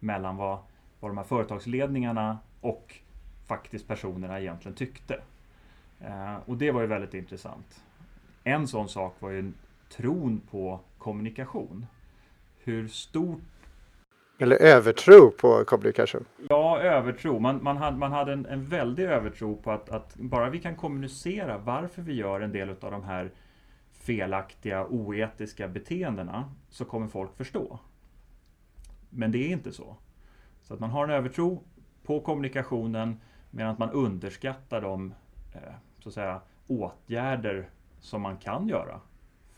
mellan 0.00 0.36
vad, 0.36 0.58
vad 1.00 1.10
de 1.10 1.16
här 1.16 1.24
företagsledningarna 1.24 2.38
och 2.60 2.94
faktiskt 3.46 3.88
personerna 3.88 4.40
egentligen 4.40 4.76
tyckte. 4.76 5.20
Eh, 6.00 6.36
och 6.46 6.56
det 6.56 6.70
var 6.70 6.80
ju 6.80 6.86
väldigt 6.86 7.14
intressant. 7.14 7.84
En 8.44 8.68
sån 8.68 8.88
sak 8.88 9.14
var 9.18 9.30
ju 9.30 9.52
tron 9.96 10.40
på 10.50 10.80
kommunikation. 10.98 11.86
Hur 12.58 12.88
stort 12.88 13.40
eller 14.38 14.56
övertro 14.56 15.30
på 15.30 15.64
kommunikation? 15.64 16.24
Ja, 16.48 16.80
övertro. 16.80 17.38
Man, 17.38 17.62
man 17.62 17.76
hade, 17.76 17.96
man 17.96 18.12
hade 18.12 18.32
en, 18.32 18.46
en 18.46 18.64
väldig 18.64 19.04
övertro 19.04 19.56
på 19.56 19.70
att, 19.70 19.88
att 19.88 20.16
bara 20.16 20.50
vi 20.50 20.60
kan 20.60 20.76
kommunicera 20.76 21.58
varför 21.58 22.02
vi 22.02 22.14
gör 22.14 22.40
en 22.40 22.52
del 22.52 22.68
av 22.68 22.90
de 22.90 23.04
här 23.04 23.30
felaktiga, 23.92 24.86
oetiska 24.86 25.68
beteendena 25.68 26.52
så 26.70 26.84
kommer 26.84 27.08
folk 27.08 27.36
förstå. 27.36 27.78
Men 29.10 29.32
det 29.32 29.38
är 29.38 29.48
inte 29.48 29.72
så. 29.72 29.96
Så 30.62 30.74
att 30.74 30.80
man 30.80 30.90
har 30.90 31.04
en 31.04 31.10
övertro 31.10 31.62
på 32.06 32.20
kommunikationen 32.20 33.20
medan 33.50 33.76
man 33.78 33.90
underskattar 33.90 34.80
de 34.80 35.14
eh, 35.52 35.60
så 35.98 36.08
att 36.08 36.14
säga, 36.14 36.40
åtgärder 36.66 37.70
som 38.00 38.22
man 38.22 38.36
kan 38.36 38.68
göra 38.68 39.00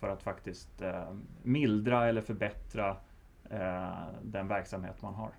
för 0.00 0.09
att 0.09 0.23
faktiskt 0.23 0.83
eh, 0.83 1.14
mildra 1.43 2.09
eller 2.09 2.21
förbättra 2.21 2.97
Eh, 3.50 3.90
den 4.23 4.49
verksamhet 4.49 5.02
man 5.02 5.14
har. 5.14 5.31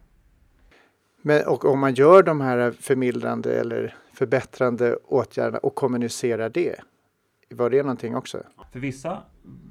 Men, 1.22 1.48
och 1.48 1.66
om 1.66 1.80
man 1.80 1.94
gör 1.94 2.24
de 2.24 2.42
här 2.42 2.72
förmildrande 2.72 3.60
eller 3.60 3.96
förbättrande 4.14 4.96
åtgärderna 4.96 5.58
och 5.58 5.76
kommunicerar 5.76 6.50
det, 6.50 6.76
var 7.50 7.70
det 7.70 7.84
någonting 7.84 8.16
också? 8.16 8.44
För 8.72 8.80
vissa 8.80 9.24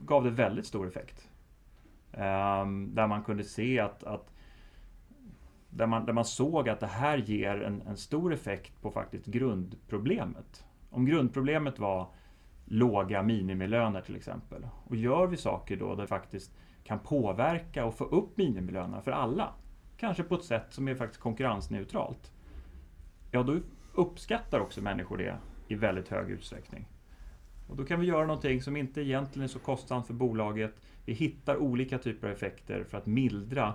gav 0.04 0.25
det 0.25 0.30
väldigt 0.30 0.66
stor 0.66 0.88
effekt. 0.88 1.28
Um, 2.12 2.95
där 2.95 3.07
man 3.07 3.23
kunde 3.23 3.45
se 3.45 3.80
att, 3.80 4.04
att 4.04 4.35
där, 5.70 5.87
man, 5.87 6.06
där 6.06 6.12
man 6.12 6.25
såg 6.25 6.68
att 6.68 6.80
det 6.80 6.87
här 6.87 7.18
ger 7.18 7.62
en, 7.62 7.82
en 7.82 7.96
stor 7.96 8.32
effekt 8.32 8.82
på 8.82 8.90
faktiskt 8.90 9.26
grundproblemet. 9.26 10.64
Om 10.90 11.06
grundproblemet 11.06 11.78
var 11.78 12.08
låga 12.64 13.22
minimilöner 13.22 14.00
till 14.00 14.16
exempel. 14.16 14.68
Och 14.84 14.96
gör 14.96 15.26
vi 15.26 15.37
saker 15.37 15.76
då 15.76 15.94
där 15.94 16.06
faktiskt 16.06 16.54
kan 16.84 16.98
påverka 16.98 17.84
och 17.84 17.94
få 17.94 18.04
upp 18.04 18.37
minimilönerna 18.37 19.00
för 19.00 19.10
alla. 19.10 19.52
Kanske 19.96 20.22
på 20.22 20.34
ett 20.34 20.44
sätt 20.44 20.66
som 20.70 20.88
är 20.88 20.94
faktiskt 20.94 21.20
konkurrensneutralt. 21.20 22.32
Ja, 23.30 23.42
då 23.42 23.60
uppskattar 23.94 24.60
också 24.60 24.82
människor 24.82 25.16
det 25.16 25.38
i 25.68 25.75
väldigt 25.75 26.08
hög 26.08 26.30
utsträckning. 26.30 26.88
Och 27.68 27.76
då 27.76 27.84
kan 27.84 28.00
vi 28.00 28.06
göra 28.06 28.26
någonting 28.26 28.62
som 28.62 28.76
inte 28.76 29.00
egentligen 29.00 29.44
är 29.44 29.48
så 29.48 29.58
kostsamt 29.58 30.06
för 30.06 30.14
bolaget. 30.14 30.75
Vi 31.04 31.12
hittar 31.12 31.56
olika 31.56 31.98
typer 31.98 32.26
av 32.26 32.32
effekter 32.32 32.84
för 32.84 32.98
att 32.98 33.06
mildra 33.06 33.75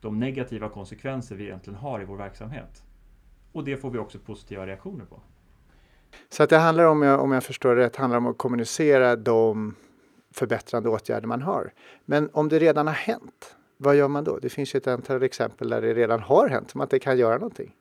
de 0.00 0.18
negativa 0.18 0.68
konsekvenser 0.68 1.36
vi 1.36 1.44
egentligen 1.44 1.78
har 1.78 2.00
i 2.00 2.04
vår 2.04 2.16
verksamhet. 2.16 2.82
Och 3.52 3.64
det 3.64 3.76
får 3.76 3.90
vi 3.90 3.98
också 3.98 4.18
positiva 4.18 4.66
reaktioner 4.66 5.04
på. 5.04 5.20
Så 6.28 6.42
att 6.42 6.50
det 6.50 6.58
handlar 6.58 6.84
om, 6.84 7.02
om 7.02 7.32
jag 7.32 7.44
förstår 7.44 7.76
det 7.76 7.82
rätt, 7.82 7.96
handlar 7.96 8.18
om 8.18 8.26
att 8.26 8.38
kommunicera 8.38 9.16
de 9.16 9.74
förbättrande 10.30 10.88
åtgärder 10.88 11.26
man 11.26 11.42
har. 11.42 11.72
Men 12.04 12.30
om 12.32 12.48
det 12.48 12.58
redan 12.58 12.86
har 12.86 12.94
hänt, 12.94 13.56
vad 13.76 13.96
gör 13.96 14.08
man 14.08 14.24
då? 14.24 14.38
Det 14.38 14.48
finns 14.48 14.74
ju 14.74 14.76
ett 14.76 14.86
antal 14.86 15.22
exempel 15.22 15.68
där 15.68 15.82
det 15.82 15.94
redan 15.94 16.20
har 16.20 16.48
hänt, 16.48 16.70
som 16.70 16.80
att 16.80 16.90
det 16.90 16.98
kan 16.98 17.18
göra 17.18 17.34
någonting. 17.34 17.74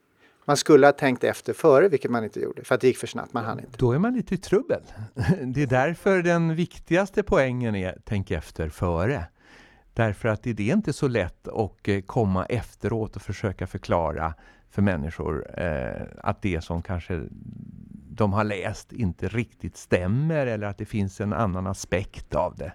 Man 0.45 0.57
skulle 0.57 0.87
ha 0.87 0.91
tänkt 0.91 1.23
efter 1.23 1.53
före, 1.53 1.89
vilket 1.89 2.11
man 2.11 2.23
inte 2.23 2.39
gjorde, 2.39 2.63
för 2.63 2.75
att 2.75 2.81
det 2.81 2.87
gick 2.87 2.97
för 2.97 3.07
snabbt, 3.07 3.33
man 3.33 3.45
hann 3.45 3.59
inte. 3.59 3.77
Då 3.77 3.91
är 3.91 3.99
man 3.99 4.13
lite 4.13 4.33
i 4.35 4.37
trubbel. 4.37 4.81
Det 5.43 5.63
är 5.63 5.67
därför 5.67 6.21
den 6.21 6.55
viktigaste 6.55 7.23
poängen 7.23 7.75
är 7.75 7.97
tänk 8.05 8.31
efter 8.31 8.69
före. 8.69 9.25
Därför 9.97 10.29
att 10.29 10.43
det 10.43 10.59
är 10.59 10.73
inte 10.73 10.93
så 10.93 11.07
lätt 11.07 11.47
att 11.47 11.87
eh, 11.87 12.01
komma 12.01 12.45
efteråt 12.45 13.15
och 13.15 13.21
försöka 13.21 13.67
förklara 13.67 14.33
för 14.69 14.81
människor 14.81 15.59
eh, 15.61 16.01
att 16.17 16.41
det 16.41 16.63
som 16.63 16.81
kanske 16.81 17.23
de 18.09 18.33
har 18.33 18.43
läst 18.43 18.93
inte 18.93 19.27
riktigt 19.27 19.77
stämmer 19.77 20.47
eller 20.47 20.67
att 20.67 20.77
det 20.77 20.85
finns 20.85 21.21
en 21.21 21.33
annan 21.33 21.67
aspekt 21.67 22.35
av 22.35 22.55
det. 22.55 22.73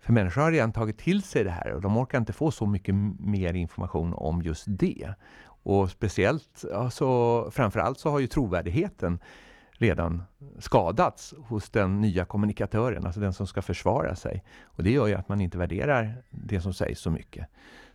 För 0.00 0.12
människor 0.12 0.42
har 0.42 0.52
redan 0.52 0.72
tagit 0.72 0.98
till 0.98 1.22
sig 1.22 1.44
det 1.44 1.50
här 1.50 1.72
och 1.72 1.80
de 1.80 1.96
orkar 1.96 2.18
inte 2.18 2.32
få 2.32 2.50
så 2.50 2.66
mycket 2.66 2.94
mer 3.18 3.54
information 3.54 4.14
om 4.14 4.42
just 4.42 4.64
det. 4.66 5.14
Och 5.44 5.90
speciellt, 5.90 6.64
alltså, 6.74 7.50
framförallt 7.50 7.98
så 7.98 8.10
har 8.10 8.18
ju 8.18 8.26
trovärdigheten 8.26 9.18
redan 9.82 10.22
skadats 10.58 11.34
hos 11.48 11.70
den 11.70 12.00
nya 12.00 12.24
kommunikatören, 12.24 13.06
alltså 13.06 13.20
den 13.20 13.32
som 13.32 13.46
ska 13.46 13.62
försvara 13.62 14.16
sig. 14.16 14.44
Och 14.64 14.82
det 14.82 14.90
gör 14.90 15.06
ju 15.06 15.14
att 15.14 15.28
man 15.28 15.40
inte 15.40 15.58
värderar 15.58 16.22
det 16.30 16.60
som 16.60 16.74
sägs 16.74 17.00
så 17.00 17.10
mycket. 17.10 17.46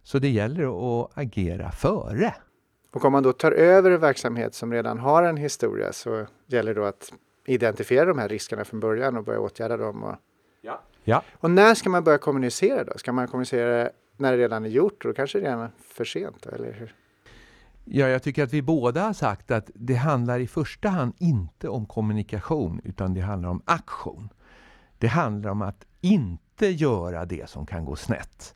Så 0.03 0.19
det 0.19 0.29
gäller 0.29 0.63
att 1.01 1.17
agera 1.17 1.71
före. 1.71 2.33
Och 2.91 3.05
om 3.05 3.11
man 3.11 3.23
då 3.23 3.33
tar 3.33 3.51
över 3.51 3.91
en 3.91 3.99
verksamhet 3.99 4.53
som 4.53 4.73
redan 4.73 4.99
har 4.99 5.23
en 5.23 5.37
historia 5.37 5.93
så 5.93 6.25
gäller 6.47 6.73
det 6.73 6.81
då 6.81 6.85
att 6.87 7.13
identifiera 7.45 8.05
de 8.05 8.17
här 8.17 8.29
riskerna 8.29 8.65
från 8.65 8.79
början 8.79 9.17
och 9.17 9.23
börja 9.23 9.39
åtgärda 9.39 9.77
dem. 9.77 10.03
Och, 10.03 10.15
ja. 10.61 10.81
Ja. 11.03 11.23
och 11.33 11.51
när 11.51 11.75
ska 11.75 11.89
man 11.89 12.03
börja 12.03 12.17
kommunicera 12.17 12.83
då? 12.83 12.93
Ska 12.95 13.11
man 13.11 13.27
kommunicera 13.27 13.89
när 14.17 14.31
det 14.31 14.37
redan 14.37 14.65
är 14.65 14.69
gjort 14.69 15.03
då 15.03 15.13
kanske 15.13 15.39
det 15.39 15.45
redan 15.45 15.59
är 15.59 15.71
för 15.79 16.05
sent? 16.05 16.45
Eller 16.45 16.73
hur? 16.73 16.95
Ja, 17.89 18.07
jag 18.07 18.23
tycker 18.23 18.43
att 18.43 18.53
vi 18.53 18.61
båda 18.61 19.01
har 19.01 19.13
sagt 19.13 19.51
att 19.51 19.69
det 19.75 19.95
handlar 19.95 20.39
i 20.39 20.47
första 20.47 20.89
hand 20.89 21.13
inte 21.17 21.69
om 21.69 21.85
kommunikation 21.85 22.81
utan 22.83 23.13
det 23.13 23.21
handlar 23.21 23.49
om 23.49 23.61
aktion. 23.65 24.29
Det 24.97 25.07
handlar 25.07 25.49
om 25.51 25.61
att 25.61 25.85
inte 26.01 26.67
göra 26.67 27.25
det 27.25 27.49
som 27.49 27.65
kan 27.65 27.85
gå 27.85 27.95
snett. 27.95 28.55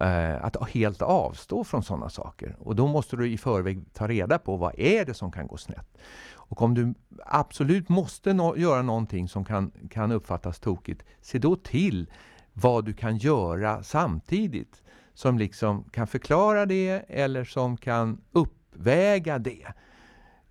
Eh, 0.00 0.44
att 0.44 0.70
helt 0.70 1.02
avstå 1.02 1.64
från 1.64 1.82
sådana 1.82 2.08
saker. 2.08 2.56
Och 2.58 2.76
då 2.76 2.86
måste 2.86 3.16
du 3.16 3.32
i 3.32 3.38
förväg 3.38 3.84
ta 3.92 4.08
reda 4.08 4.38
på 4.38 4.56
vad 4.56 4.78
är 4.78 5.04
det 5.04 5.14
som 5.14 5.32
kan 5.32 5.46
gå 5.46 5.56
snett. 5.56 5.98
Och 6.32 6.62
om 6.62 6.74
du 6.74 6.94
absolut 7.26 7.88
måste 7.88 8.32
no 8.32 8.56
göra 8.56 8.82
någonting 8.82 9.28
som 9.28 9.44
kan, 9.44 9.72
kan 9.90 10.12
uppfattas 10.12 10.58
tokigt, 10.60 11.02
se 11.20 11.38
då 11.38 11.56
till 11.56 12.10
vad 12.52 12.84
du 12.84 12.92
kan 12.92 13.16
göra 13.16 13.82
samtidigt 13.82 14.82
som 15.22 15.38
liksom 15.38 15.84
kan 15.84 16.06
förklara 16.06 16.66
det 16.66 17.04
eller 17.08 17.44
som 17.44 17.76
kan 17.76 18.20
uppväga 18.32 19.38
det. 19.38 19.66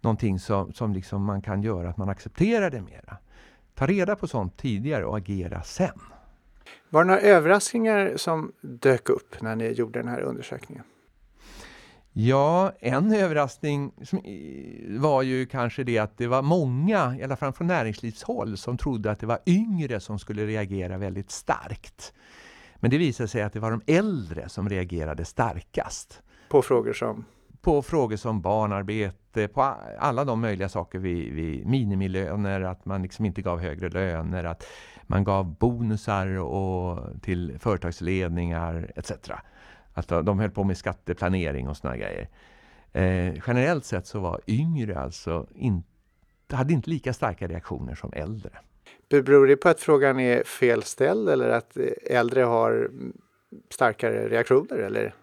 Någonting 0.02 0.40
som, 0.40 0.74
som 0.74 0.94
liksom 0.94 1.24
man 1.24 1.42
kan 1.42 1.64
göra 1.64 1.90
att 1.90 1.98
man 1.98 2.10
accepterar 2.10 2.70
det 2.70 2.82
mera. 2.82 3.18
Ta 3.76 3.88
reda 3.88 4.16
på 4.16 4.28
sånt 4.28 4.58
tidigare 4.58 5.06
och 5.06 5.18
agera 5.18 5.64
sen. 5.64 6.00
Var 6.90 7.04
det 7.04 7.08
några 7.08 7.22
överraskningar 7.22 8.14
som 8.16 8.52
dök 8.62 9.10
upp 9.10 9.42
när 9.42 9.56
ni 9.56 9.72
gjorde 9.72 10.00
den 10.00 10.08
här 10.08 10.22
undersökningen? 10.22 10.84
Ja, 12.14 12.72
en 12.80 13.14
överraskning 13.14 13.92
var 15.00 15.22
ju 15.22 15.46
kanske 15.46 15.84
det 15.84 15.98
att 15.98 16.18
det 16.18 16.28
var 16.28 16.42
många, 16.42 17.18
i 17.20 17.24
alla 17.24 17.36
fall 17.36 17.54
från 17.54 17.68
näringslivshåll, 17.68 18.58
som 18.58 18.78
trodde 18.78 19.12
att 19.12 19.20
det 19.20 19.26
var 19.26 19.40
yngre 19.46 20.00
som 20.00 20.20
skulle 20.20 20.46
reagera 20.46 20.98
väldigt 20.98 21.32
starkt. 21.32 22.14
Men 22.82 22.92
det 22.92 22.98
visade 22.98 23.28
sig 23.28 23.42
att 23.42 23.54
det 23.54 23.60
var 23.60 23.72
de 23.72 23.82
äldre 23.88 24.50
som 24.50 24.70
reagerade 24.70 25.26
starkast. 25.26 26.22
På 26.50 26.62
frågor 26.62 26.94
som? 26.94 27.26
På 27.62 27.82
frågor 27.82 28.16
som 28.16 28.42
barnarbete, 28.42 29.48
på 29.48 29.62
alla 30.00 30.26
de 30.26 30.42
möjliga 30.42 30.70
saker 30.70 31.00
vid, 31.00 31.34
vid 31.34 31.66
minimilöner, 31.66 32.62
att 32.62 32.86
man 32.86 33.02
liksom 33.02 33.26
inte 33.26 33.42
gav 33.42 33.60
högre 33.60 33.90
löner, 33.90 34.44
att 34.44 34.64
man 35.04 35.24
gav 35.24 35.56
bonusar 35.56 36.28
och 36.28 37.22
till 37.22 37.60
företagsledningar 37.60 38.92
etc. 38.96 39.12
Att 39.94 40.08
de 40.08 40.40
höll 40.40 40.52
på 40.52 40.64
med 40.64 40.78
skatteplanering 40.78 41.70
och 41.70 41.78
såna 41.78 41.98
grejer. 41.98 42.30
Eh, 42.92 43.42
generellt 43.48 43.86
sett 43.86 44.08
så 44.08 44.20
var 44.20 44.42
yngre 44.48 45.00
alltså 45.00 45.48
inte, 45.56 46.56
hade 46.56 46.74
inte 46.74 46.90
lika 46.90 47.14
starka 47.14 47.48
reaktioner 47.48 47.96
som 47.96 48.14
äldre. 48.14 48.52
Beror 49.12 49.48
det 49.48 49.58
på 49.58 49.70
att 49.70 49.80
frågan 49.80 50.20
är 50.20 50.44
felställd 50.44 51.30
eller 51.30 51.50
att 51.50 51.78
äldre 52.06 52.42
har 52.42 52.92
starkare 53.70 54.30
reaktioner? 54.30 54.78
Eller? 54.78 55.14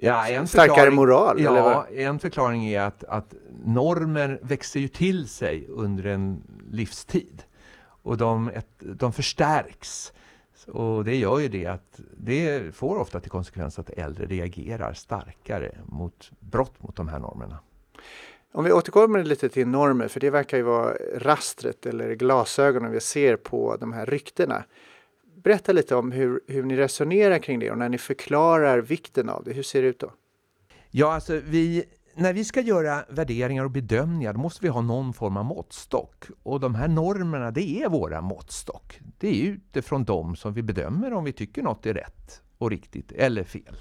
Ja, 0.00 0.28
en 0.28 0.48
starkare 0.48 0.90
moral? 0.90 1.40
Ja, 1.42 1.86
en 1.86 2.18
förklaring 2.18 2.66
är 2.66 2.80
att, 2.80 3.04
att 3.04 3.34
normer 3.64 4.38
växer 4.42 4.80
ju 4.80 4.88
till 4.88 5.28
sig 5.28 5.66
under 5.68 6.06
en 6.06 6.42
livstid. 6.70 7.42
Och 8.02 8.16
de, 8.16 8.50
de 8.78 9.12
förstärks. 9.12 10.12
Och 10.66 11.04
det 11.04 11.16
gör 11.16 11.38
ju 11.38 11.48
det 11.48 11.66
att 11.66 12.00
det 12.16 12.74
får 12.74 12.96
ofta 12.96 13.20
till 13.20 13.30
konsekvens 13.30 13.78
att 13.78 13.90
äldre 13.90 14.26
reagerar 14.26 14.92
starkare 14.92 15.78
mot 15.86 16.30
brott 16.40 16.82
mot 16.82 16.96
de 16.96 17.08
här 17.08 17.18
normerna. 17.18 17.58
Om 18.54 18.64
vi 18.64 18.72
återkommer 18.72 19.24
lite 19.24 19.48
till 19.48 19.68
normer, 19.68 20.08
för 20.08 20.20
det 20.20 20.30
verkar 20.30 20.56
ju 20.56 20.62
vara 20.62 20.96
rastret 21.16 21.86
eller 21.86 22.14
glasögonen 22.14 22.92
vi 22.92 23.00
ser 23.00 23.36
på 23.36 23.76
de 23.76 23.92
här 23.92 24.06
ryktena. 24.06 24.64
Berätta 25.42 25.72
lite 25.72 25.96
om 25.96 26.12
hur, 26.12 26.40
hur 26.46 26.62
ni 26.62 26.76
resonerar 26.76 27.38
kring 27.38 27.58
det 27.58 27.70
och 27.70 27.78
när 27.78 27.88
ni 27.88 27.98
förklarar 27.98 28.78
vikten 28.78 29.28
av 29.28 29.44
det. 29.44 29.52
Hur 29.52 29.62
ser 29.62 29.82
det 29.82 29.88
ut 29.88 29.98
då? 29.98 30.12
Ja, 30.90 31.14
alltså 31.14 31.40
vi, 31.44 31.84
när 32.14 32.32
vi 32.32 32.44
ska 32.44 32.60
göra 32.60 33.04
värderingar 33.08 33.64
och 33.64 33.70
bedömningar 33.70 34.32
då 34.32 34.38
måste 34.40 34.62
vi 34.62 34.68
ha 34.68 34.80
någon 34.80 35.12
form 35.12 35.36
av 35.36 35.44
måttstock. 35.44 36.24
Och 36.42 36.60
de 36.60 36.74
här 36.74 36.88
normerna, 36.88 37.50
det 37.50 37.82
är 37.82 37.88
våra 37.88 38.20
måttstock. 38.20 39.00
Det 39.18 39.28
är 39.28 39.44
utifrån 39.44 40.04
dem 40.04 40.36
som 40.36 40.54
vi 40.54 40.62
bedömer 40.62 41.12
om 41.12 41.24
vi 41.24 41.32
tycker 41.32 41.62
något 41.62 41.86
är 41.86 41.94
rätt 41.94 42.42
och 42.58 42.70
riktigt 42.70 43.12
eller 43.12 43.44
fel. 43.44 43.76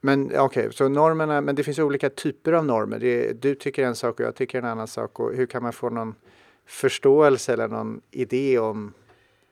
Men 0.00 0.26
okej, 0.26 0.40
okay, 0.40 0.70
så 0.72 0.88
normerna, 0.88 1.40
men 1.40 1.54
det 1.54 1.64
finns 1.64 1.78
olika 1.78 2.10
typer 2.10 2.52
av 2.52 2.64
normer. 2.64 2.98
Det, 2.98 3.32
du 3.32 3.54
tycker 3.54 3.84
en 3.84 3.94
sak 3.94 4.20
och 4.20 4.26
jag 4.26 4.34
tycker 4.34 4.58
en 4.58 4.64
annan 4.64 4.86
sak. 4.86 5.20
Och 5.20 5.34
hur 5.34 5.46
kan 5.46 5.62
man 5.62 5.72
få 5.72 5.90
någon 5.90 6.14
förståelse 6.66 7.52
eller 7.52 7.68
någon 7.68 8.00
idé 8.10 8.58
om 8.58 8.92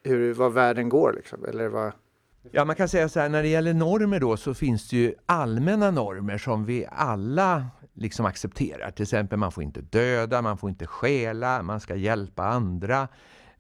hur, 0.03 0.35
vad 0.35 0.53
världen 0.53 0.89
går? 0.89 1.13
Liksom, 1.13 1.45
eller 1.45 1.69
vad... 1.69 1.93
Ja, 2.51 2.65
man 2.65 2.77
kan 2.77 2.89
säga 2.89 3.09
så 3.09 3.21
här, 3.21 3.29
när 3.29 3.43
det 3.43 3.49
gäller 3.49 3.75
normer 3.75 4.21
då 4.21 4.37
så 4.37 4.55
finns 4.55 4.89
det 4.89 4.97
ju 4.97 5.15
allmänna 5.27 5.91
normer 5.91 6.39
som 6.39 6.65
vi 6.65 6.87
alla 6.91 7.67
liksom 7.95 8.27
accepterar. 8.27 8.91
Till 8.91 9.03
exempel 9.03 9.39
man 9.39 9.53
får 9.53 9.63
inte 9.63 9.81
döda, 9.81 10.43
man 10.43 10.59
får 10.59 10.71
inte 10.71 10.87
stjäla, 10.87 11.63
man 11.63 11.81
ska 11.81 11.95
hjälpa 11.95 12.43
andra. 12.43 13.09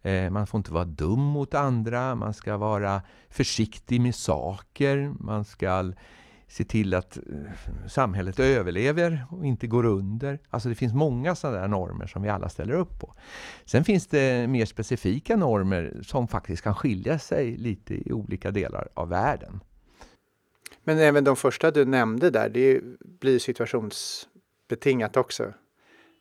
Eh, 0.02 0.30
man 0.30 0.46
får 0.46 0.58
inte 0.58 0.72
vara 0.72 0.84
dum 0.84 1.20
mot 1.20 1.54
andra, 1.54 2.14
man 2.14 2.34
ska 2.34 2.56
vara 2.56 3.02
försiktig 3.28 4.00
med 4.00 4.14
saker, 4.14 5.14
man 5.20 5.44
ska 5.44 5.92
se 6.48 6.64
till 6.64 6.94
att 6.94 7.16
eh, 7.16 7.22
samhället 7.88 8.40
överlever 8.40 9.26
och 9.30 9.46
inte 9.46 9.66
går 9.66 9.84
under. 9.84 10.38
Alltså 10.50 10.68
det 10.68 10.74
finns 10.74 10.94
många 10.94 11.34
sådana 11.34 11.60
där 11.60 11.68
normer 11.68 12.06
som 12.06 12.22
vi 12.22 12.28
alla 12.28 12.48
ställer 12.48 12.74
upp 12.74 13.00
på. 13.00 13.14
Sen 13.64 13.84
finns 13.84 14.06
det 14.06 14.48
mer 14.48 14.66
specifika 14.66 15.36
normer 15.36 16.00
som 16.02 16.28
faktiskt 16.28 16.62
kan 16.62 16.74
skilja 16.74 17.18
sig 17.18 17.56
lite 17.56 17.94
i 17.94 18.12
olika 18.12 18.50
delar 18.50 18.88
av 18.94 19.08
världen. 19.08 19.60
Men 20.84 20.98
även 20.98 21.24
de 21.24 21.36
första 21.36 21.70
du 21.70 21.84
nämnde 21.84 22.30
där, 22.30 22.48
det 22.48 22.80
blir 23.20 23.38
situationsbetingat 23.38 25.16
också. 25.16 25.52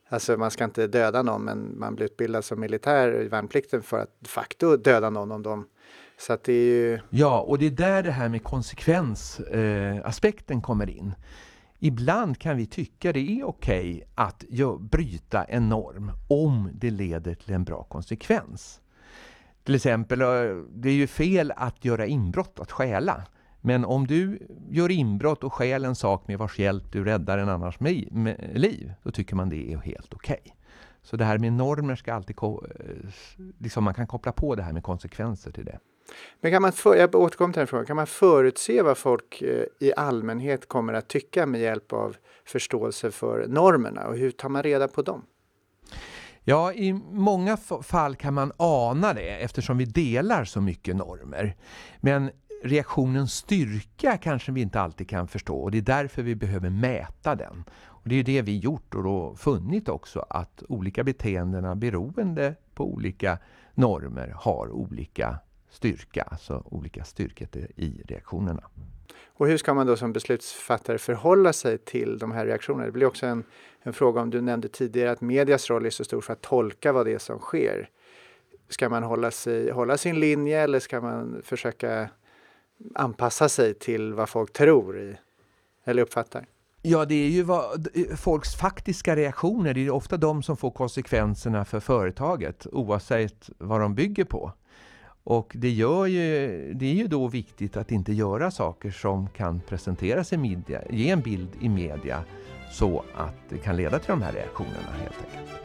Alltså 0.09 0.37
man 0.37 0.51
ska 0.51 0.63
inte 0.63 0.87
döda 0.87 1.23
någon 1.23 1.43
men 1.43 1.79
man 1.79 1.95
blir 1.95 2.05
utbildad 2.05 2.45
som 2.45 2.59
militär 2.59 3.21
i 3.21 3.27
värnplikten 3.27 3.81
för 3.81 3.99
att 3.99 4.15
de 4.19 4.27
facto 4.27 4.77
döda 4.77 5.09
någon 5.09 5.31
om 5.31 5.43
de 5.43 5.67
så 6.27 6.33
att 6.33 6.43
det 6.43 6.53
är 6.53 6.65
ju... 6.65 6.99
Ja, 7.09 7.41
och 7.41 7.57
det 7.57 7.65
är 7.65 7.71
där 7.71 8.03
det 8.03 8.11
här 8.11 8.29
med 8.29 8.43
konsekvensaspekten 8.43 10.57
eh, 10.57 10.61
kommer 10.61 10.89
in. 10.89 11.15
Ibland 11.79 12.37
kan 12.37 12.57
vi 12.57 12.65
tycka 12.65 13.13
det 13.13 13.19
är 13.19 13.43
okej 13.43 13.91
okay 13.91 14.03
att 14.15 14.43
bryta 14.79 15.43
en 15.43 15.69
norm 15.69 16.11
om 16.27 16.69
det 16.73 16.89
leder 16.89 17.35
till 17.35 17.53
en 17.53 17.63
bra 17.63 17.83
konsekvens. 17.83 18.81
Till 19.63 19.75
exempel, 19.75 20.21
eh, 20.21 20.27
det 20.69 20.89
är 20.89 20.93
ju 20.93 21.07
fel 21.07 21.53
att 21.55 21.85
göra 21.85 22.05
inbrott, 22.05 22.59
att 22.59 22.71
stjäla. 22.71 23.23
Men 23.61 23.85
om 23.85 24.07
du 24.07 24.47
gör 24.69 24.91
inbrott 24.91 25.43
och 25.43 25.53
stjäl 25.53 25.85
en 25.85 25.95
sak 25.95 26.27
med 26.27 26.37
vars 26.37 26.59
hjälp 26.59 26.91
du 26.91 27.03
räddar 27.03 27.37
en 27.37 27.49
annars 27.49 27.81
liv, 28.53 28.93
då 29.03 29.11
tycker 29.11 29.35
man 29.35 29.49
det 29.49 29.73
är 29.73 29.77
helt 29.77 30.13
okej. 30.13 30.39
Okay. 30.43 30.53
Så 31.01 31.17
det 31.17 31.25
här 31.25 31.37
med 31.37 31.53
normer 31.53 31.95
ska 31.95 32.13
alltid, 32.13 32.35
eh, 32.43 32.49
liksom 33.57 33.83
man 33.83 33.93
kan 33.93 34.07
koppla 34.07 34.31
på 34.31 34.55
det 34.55 34.63
här 34.63 34.73
med 34.73 34.83
konsekvenser 34.83 35.51
till 35.51 35.65
det. 35.65 35.79
Men 36.41 36.51
kan 36.51 36.61
man, 36.61 36.71
för, 36.71 36.95
jag 36.95 37.15
återkommer 37.15 37.53
till 37.53 37.59
den 37.59 37.67
frågan, 37.67 37.85
kan 37.85 37.95
man 37.95 38.07
förutse 38.07 38.81
vad 38.81 38.97
folk 38.97 39.41
eh, 39.41 39.65
i 39.79 39.93
allmänhet 39.93 40.67
kommer 40.67 40.93
att 40.93 41.07
tycka 41.07 41.45
med 41.45 41.61
hjälp 41.61 41.93
av 41.93 42.15
förståelse 42.45 43.11
för 43.11 43.47
normerna 43.47 44.07
och 44.07 44.17
hur 44.17 44.31
tar 44.31 44.49
man 44.49 44.63
reda 44.63 44.87
på 44.87 45.01
dem? 45.01 45.25
Ja, 46.43 46.73
i 46.73 46.93
många 47.11 47.57
fall 47.83 48.15
kan 48.15 48.33
man 48.33 48.51
ana 48.57 49.13
det 49.13 49.29
eftersom 49.29 49.77
vi 49.77 49.85
delar 49.85 50.45
så 50.45 50.61
mycket 50.61 50.95
normer. 50.95 51.55
Men 52.01 52.31
reaktionens 52.63 53.33
styrka 53.33 54.17
kanske 54.17 54.51
vi 54.51 54.61
inte 54.61 54.81
alltid 54.81 55.09
kan 55.09 55.27
förstå 55.27 55.57
och 55.57 55.71
det 55.71 55.77
är 55.77 55.81
därför 55.81 56.21
vi 56.21 56.35
behöver 56.35 56.69
mäta 56.69 57.35
den. 57.35 57.63
Och 58.03 58.09
det 58.09 58.15
är 58.15 58.23
det 58.23 58.41
vi 58.41 58.57
gjort 58.57 58.95
och 58.95 59.03
då 59.03 59.35
funnit 59.35 59.89
också 59.89 60.25
att 60.29 60.63
olika 60.69 61.03
beteendena 61.03 61.75
beroende 61.75 62.55
på 62.73 62.93
olika 62.93 63.37
normer 63.73 64.35
har 64.39 64.71
olika 64.71 65.39
styrka, 65.73 66.21
alltså 66.21 66.63
olika 66.65 67.03
styrkor 67.03 67.47
i 67.75 68.01
reaktionerna. 68.07 68.63
Och 69.25 69.47
hur 69.47 69.57
ska 69.57 69.73
man 69.73 69.87
då 69.87 69.95
som 69.95 70.13
beslutsfattare 70.13 70.97
förhålla 70.97 71.53
sig 71.53 71.77
till 71.77 72.17
de 72.17 72.31
här 72.31 72.45
reaktionerna? 72.45 72.85
Det 72.85 72.91
blir 72.91 73.07
också 73.07 73.25
en, 73.25 73.43
en 73.81 73.93
fråga 73.93 74.21
om 74.21 74.29
du 74.29 74.41
nämnde 74.41 74.67
tidigare 74.67 75.11
att 75.11 75.21
medias 75.21 75.69
roll 75.69 75.85
är 75.85 75.89
så 75.89 76.03
stor 76.03 76.21
för 76.21 76.33
att 76.33 76.41
tolka 76.41 76.93
vad 76.93 77.05
det 77.05 77.13
är 77.13 77.17
som 77.17 77.39
sker. 77.39 77.89
Ska 78.69 78.89
man 78.89 79.03
hålla, 79.03 79.31
sig, 79.31 79.71
hålla 79.71 79.97
sin 79.97 80.19
linje 80.19 80.61
eller 80.61 80.79
ska 80.79 81.01
man 81.01 81.41
försöka 81.43 82.09
anpassa 82.95 83.49
sig 83.49 83.73
till 83.73 84.13
vad 84.13 84.29
folk 84.29 84.53
tror 84.53 84.99
i, 84.99 85.15
eller 85.83 86.03
uppfattar? 86.03 86.45
Ja, 86.81 87.05
det 87.05 87.15
är 87.15 87.29
ju 87.29 87.43
vad, 87.43 87.87
folks 88.17 88.55
faktiska 88.55 89.15
reaktioner, 89.15 89.73
det 89.73 89.85
är 89.85 89.89
ofta 89.89 90.17
de 90.17 90.43
som 90.43 90.57
får 90.57 90.71
konsekvenserna 90.71 91.65
för 91.65 91.79
företaget 91.79 92.67
oavsett 92.71 93.49
vad 93.57 93.81
de 93.81 93.95
bygger 93.95 94.23
på. 94.23 94.53
Och 95.25 95.51
det, 95.55 95.69
gör 95.69 96.05
ju, 96.05 96.73
det 96.73 96.85
är 96.85 96.93
ju 96.93 97.07
då 97.07 97.27
viktigt 97.27 97.77
att 97.77 97.91
inte 97.91 98.13
göra 98.13 98.51
saker 98.51 98.91
som 98.91 99.27
kan 99.29 99.61
presenteras 99.61 100.33
i 100.33 100.37
media, 100.37 100.81
ge 100.89 101.09
en 101.09 101.21
bild 101.21 101.49
i 101.61 101.69
media 101.69 102.23
så 102.71 103.03
att 103.15 103.35
det 103.49 103.57
kan 103.57 103.77
leda 103.77 103.99
till 103.99 104.09
de 104.09 104.21
här 104.21 104.33
reaktionerna 104.33 104.91
helt 105.01 105.15
enkelt. 105.17 105.63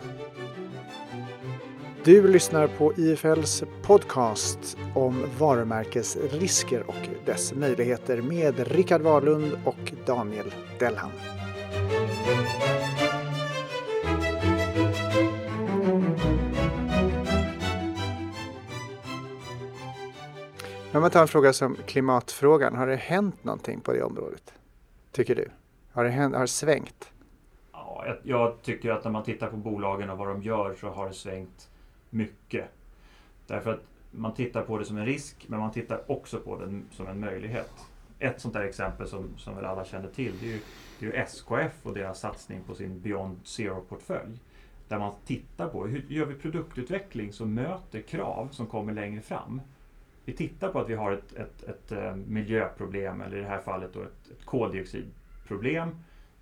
Du 2.05 2.29
lyssnar 2.29 2.67
på 2.67 2.93
IFLs 2.97 3.65
podcast 3.83 4.77
om 4.95 5.25
varumärkesrisker 5.39 6.83
och 6.87 7.09
dess 7.27 7.55
möjligheter 7.55 8.23
med 8.23 8.69
Rickard 8.69 9.01
Wahlund 9.01 9.53
och 9.65 9.93
Daniel 10.07 10.55
Dellhamn. 10.79 11.13
Om 20.99 21.03
man 21.03 21.11
tar 21.11 21.23
en 21.23 21.29
fråga 21.29 21.53
som 21.53 21.77
klimatfrågan, 21.87 22.77
har 22.77 22.87
det 22.87 22.97
hänt 22.97 23.45
någonting 23.45 23.81
på 23.81 23.93
det 23.93 24.03
området? 24.03 24.55
Tycker 25.13 25.35
du? 25.35 25.51
Har 25.93 26.05
det, 26.05 26.11
hänt, 26.11 26.35
har 26.35 26.41
det 26.41 26.49
svängt? 26.49 27.13
Ja, 27.73 28.05
jag, 28.07 28.17
jag 28.23 28.63
tycker 28.63 28.91
att 28.91 29.05
när 29.05 29.11
man 29.11 29.25
tittar 29.25 29.51
på 29.51 29.57
bolagen 29.57 30.11
och 30.11 30.19
vad 30.19 30.29
de 30.29 30.43
gör 30.43 30.75
så 30.75 30.89
har 30.89 31.09
det 31.09 31.15
svängt 31.15 31.71
mycket. 32.11 32.65
Därför 33.47 33.75
att 33.75 33.81
man 34.11 34.35
tittar 34.35 34.63
på 34.63 34.79
det 34.79 34.85
som 34.85 34.97
en 34.97 35.07
risk, 35.07 35.45
men 35.49 35.61
man 35.61 35.73
tittar 35.73 36.11
också 36.11 36.41
på 36.41 36.59
det 36.59 36.81
som 36.93 37.07
en 37.07 37.21
möjlighet. 37.21 37.73
Ett 38.19 38.41
sånt 38.41 38.55
där 38.55 38.65
exempel 38.65 39.09
som, 39.09 39.29
som 39.37 39.57
väl 39.57 39.65
alla 39.65 39.85
känner 39.85 40.09
till, 40.09 40.39
det 40.41 40.47
är, 40.47 40.51
ju, 40.51 40.61
det 40.99 41.07
är 41.07 41.11
ju 41.11 41.17
SKF 41.17 41.73
och 41.83 41.95
deras 41.95 42.21
satsning 42.21 42.63
på 42.67 42.75
sin 42.75 43.01
Beyond 43.01 43.41
Zero-portfölj. 43.45 44.39
Där 44.89 44.99
man 44.99 45.13
tittar 45.27 45.69
på 45.69 45.87
hur 45.87 46.05
gör 46.09 46.27
vi 46.27 46.35
produktutveckling 46.35 47.33
som 47.33 47.55
möter 47.55 48.01
krav 48.01 48.49
som 48.53 48.67
kommer 48.67 48.93
längre 48.93 49.21
fram. 49.21 49.61
Vi 50.29 50.35
tittar 50.35 50.69
på 50.69 50.81
att 50.81 50.89
vi 50.89 50.95
har 50.95 51.13
ett, 51.13 51.33
ett, 51.33 51.63
ett, 51.63 51.69
ett 51.69 51.93
eh, 51.93 52.15
miljöproblem, 52.15 53.21
eller 53.21 53.37
i 53.37 53.41
det 53.41 53.47
här 53.47 53.61
fallet 53.61 53.93
då 53.93 54.03
ett, 54.03 54.31
ett 54.31 54.45
koldioxidproblem, 54.45 55.91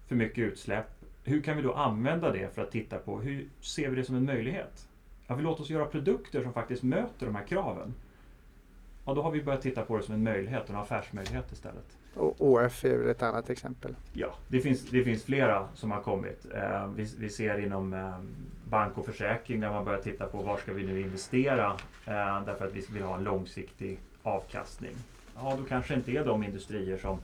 för 0.09 0.15
mycket 0.15 0.39
utsläpp. 0.39 0.87
Hur 1.25 1.43
kan 1.43 1.57
vi 1.57 1.63
då 1.63 1.73
använda 1.73 2.33
det 2.33 2.55
för 2.55 2.63
att 2.63 2.71
titta 2.71 2.99
på 2.99 3.21
hur 3.21 3.49
ser 3.61 3.89
vi 3.89 3.97
det 3.97 4.05
som 4.05 4.17
en 4.17 4.25
möjlighet? 4.25 4.89
ja, 5.27 5.35
vi 5.35 5.43
låter 5.43 5.63
oss 5.63 5.71
göra 5.71 5.87
produkter 5.87 6.43
som 6.43 6.53
faktiskt 6.53 6.83
möter 6.83 7.27
de 7.27 7.35
här 7.35 7.45
kraven. 7.45 7.95
Ja, 9.05 9.15
då 9.15 9.23
har 9.23 9.31
vi 9.31 9.43
börjat 9.43 9.63
titta 9.63 9.83
på 9.83 9.97
det 9.97 10.03
som 10.03 10.15
en 10.15 10.23
möjlighet, 10.23 10.71
en 10.71 10.77
affärsmöjlighet 10.77 11.53
istället. 11.53 11.99
Och 12.15 12.35
OF 12.39 12.85
är 12.85 12.97
väl 12.97 13.09
ett 13.09 13.23
annat 13.23 13.51
exempel? 13.51 13.97
Ja, 14.13 14.35
det 14.49 14.61
finns, 14.61 14.91
det 14.91 15.05
finns 15.05 15.25
flera 15.25 15.69
som 15.75 15.91
har 15.91 16.01
kommit. 16.01 16.47
Eh, 16.55 16.89
vi, 16.97 17.07
vi, 17.19 17.29
ser 17.29 17.59
inom 17.59 17.93
eh, 17.93 18.19
bank 18.69 18.99
och 18.99 19.07
försäkring 19.07 19.61
där 19.61 19.71
man 19.71 19.85
börjar 19.85 20.01
titta 20.01 20.27
på 20.27 20.43
var 20.43 20.57
ska 20.57 20.73
vi 20.73 20.87
nu 20.87 21.01
investera 21.01 21.77
eh, 22.07 22.45
därför 22.47 22.67
att 22.67 22.73
vi 22.73 22.81
vill 22.81 23.03
ha 23.03 23.17
en 23.17 23.25
långsiktig 23.25 23.99
avkastning. 24.23 24.97
Ja, 25.37 25.57
då 25.59 25.65
kanske 25.65 25.95
inte 25.95 26.13
är 26.13 26.25
de 26.25 26.45
industrier 26.45 26.99
som, 26.99 27.19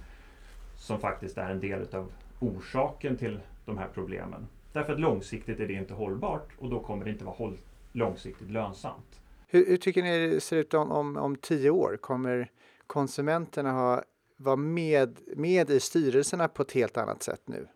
som 0.76 0.98
faktiskt 0.98 1.38
är 1.38 1.50
en 1.50 1.60
del 1.60 1.94
av 1.94 2.12
orsaken 2.40 3.16
till 3.16 3.40
de 3.64 3.78
här 3.78 3.88
problemen. 3.94 4.46
Därför 4.72 4.92
att 4.92 5.00
långsiktigt 5.00 5.60
är 5.60 5.66
det 5.66 5.72
inte 5.72 5.94
hållbart 5.94 6.48
och 6.58 6.70
då 6.70 6.80
kommer 6.80 7.04
det 7.04 7.10
inte 7.10 7.24
vara 7.24 7.34
håll, 7.34 7.58
långsiktigt 7.92 8.50
lönsamt. 8.50 9.20
Hur, 9.48 9.66
hur, 9.66 9.76
tycker 9.76 10.02
ni 10.02 10.28
det 10.28 10.40
ser 10.40 10.56
ut 10.56 10.74
om, 10.74 10.92
om, 10.92 11.16
om 11.16 11.36
tio 11.36 11.70
år? 11.70 11.96
Kommer 12.00 12.50
konsumenterna 12.86 13.72
ha, 13.72 14.02
vara 14.36 14.56
med, 14.56 15.18
med 15.36 15.70
i 15.70 15.80
styrelserna 15.80 16.48
på 16.48 16.62
ett 16.62 16.72
helt 16.72 16.96
annat 16.96 17.22
sätt 17.22 17.42
nu? 17.44 17.66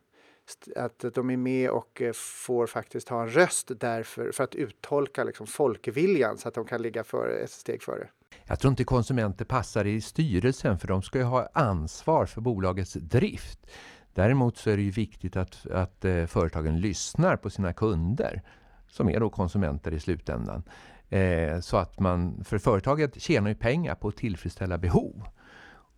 Att 0.77 1.05
de 1.15 1.31
är 1.31 1.37
med 1.37 1.71
och 1.71 2.03
eh, 2.03 2.13
får 2.13 2.67
faktiskt 2.67 3.09
ha 3.09 3.23
en 3.23 3.29
röst 3.29 3.71
därför, 3.81 4.33
för 4.33 4.45
att 4.45 4.55
uttolka 4.55 5.25
liksom 5.25 5.47
folkviljan 5.47 6.39
så 6.39 6.49
att 6.49 6.55
de 6.55 6.65
kan 6.65 6.83
ligga 6.83 7.05
för, 7.05 7.29
ett 7.45 7.51
steg 7.51 7.83
före. 7.83 8.09
Jag 8.45 8.61
tror 8.61 8.71
inte 8.71 8.85
konsumenter 8.85 9.45
passar 9.45 9.85
i 9.85 10.01
styrelsen 10.01 10.79
för 10.79 10.89
de 10.89 11.03
ska 11.03 11.19
ju 11.19 11.25
ha 11.25 11.49
ansvar 11.53 12.27
för 12.27 12.41
bolagets 12.41 12.93
drift. 12.93 13.67
Däremot 14.15 14.57
så 14.57 14.71
är 14.71 14.77
det 14.77 14.83
ju 14.83 14.91
viktigt 14.91 15.37
att, 15.37 15.67
att 15.67 16.05
eh, 16.05 16.27
företagen 16.27 16.81
lyssnar 16.81 17.37
på 17.37 17.51
sina 17.51 17.73
kunder 17.73 18.43
som 18.89 19.09
är 19.09 19.21
då 19.21 19.31
konsumenter 19.31 19.93
i 19.93 20.01
slutändan. 20.01 20.63
Eh, 21.09 21.61
så 21.61 21.77
att 21.77 22.01
man, 22.01 22.45
för 22.45 22.59
företaget 22.59 23.23
tjänar 23.23 23.49
ju 23.49 23.55
pengar 23.55 23.95
på 23.95 24.09
att 24.09 24.17
tillfredsställa 24.17 24.79
behov. 24.79 25.27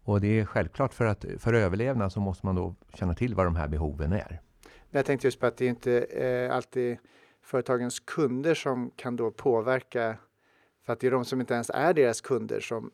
Och 0.09 0.21
det 0.21 0.41
är 0.41 0.45
självklart 0.45 0.95
för 0.95 1.07
att 1.07 1.25
för 1.39 1.53
överlevnad 1.53 2.13
så 2.13 2.21
måste 2.21 2.47
man 2.47 2.55
då 2.55 2.75
känna 2.95 3.15
till 3.15 3.35
vad 3.35 3.47
de 3.47 3.57
här 3.57 3.69
behoven 3.69 4.13
är. 4.13 4.41
Jag 4.91 5.07
tänkte 5.07 5.27
just 5.27 5.41
på 5.41 5.47
att 5.47 5.57
det 5.57 5.67
inte 5.67 6.07
är 6.11 6.51
alltid 6.51 6.99
företagens 7.43 8.01
kunder 8.01 8.55
som 8.55 8.91
kan 8.97 9.17
då 9.17 9.31
påverka, 9.31 10.17
för 10.87 10.93
att 10.93 11.01
det 11.01 11.07
är 11.07 11.11
de 11.11 11.25
som 11.25 11.41
inte 11.41 11.55
ens 11.55 11.71
är 11.71 11.95
deras 11.95 12.21
kunder 12.21 12.61
som 12.61 12.91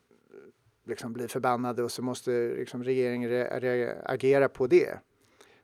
liksom 0.87 1.13
blir 1.13 1.29
förbannade 1.29 1.83
och 1.83 1.91
så 1.91 2.03
måste 2.03 2.31
liksom 2.31 2.85
regeringen 2.85 3.55
agera 4.05 4.49
på 4.49 4.67
det. 4.67 4.99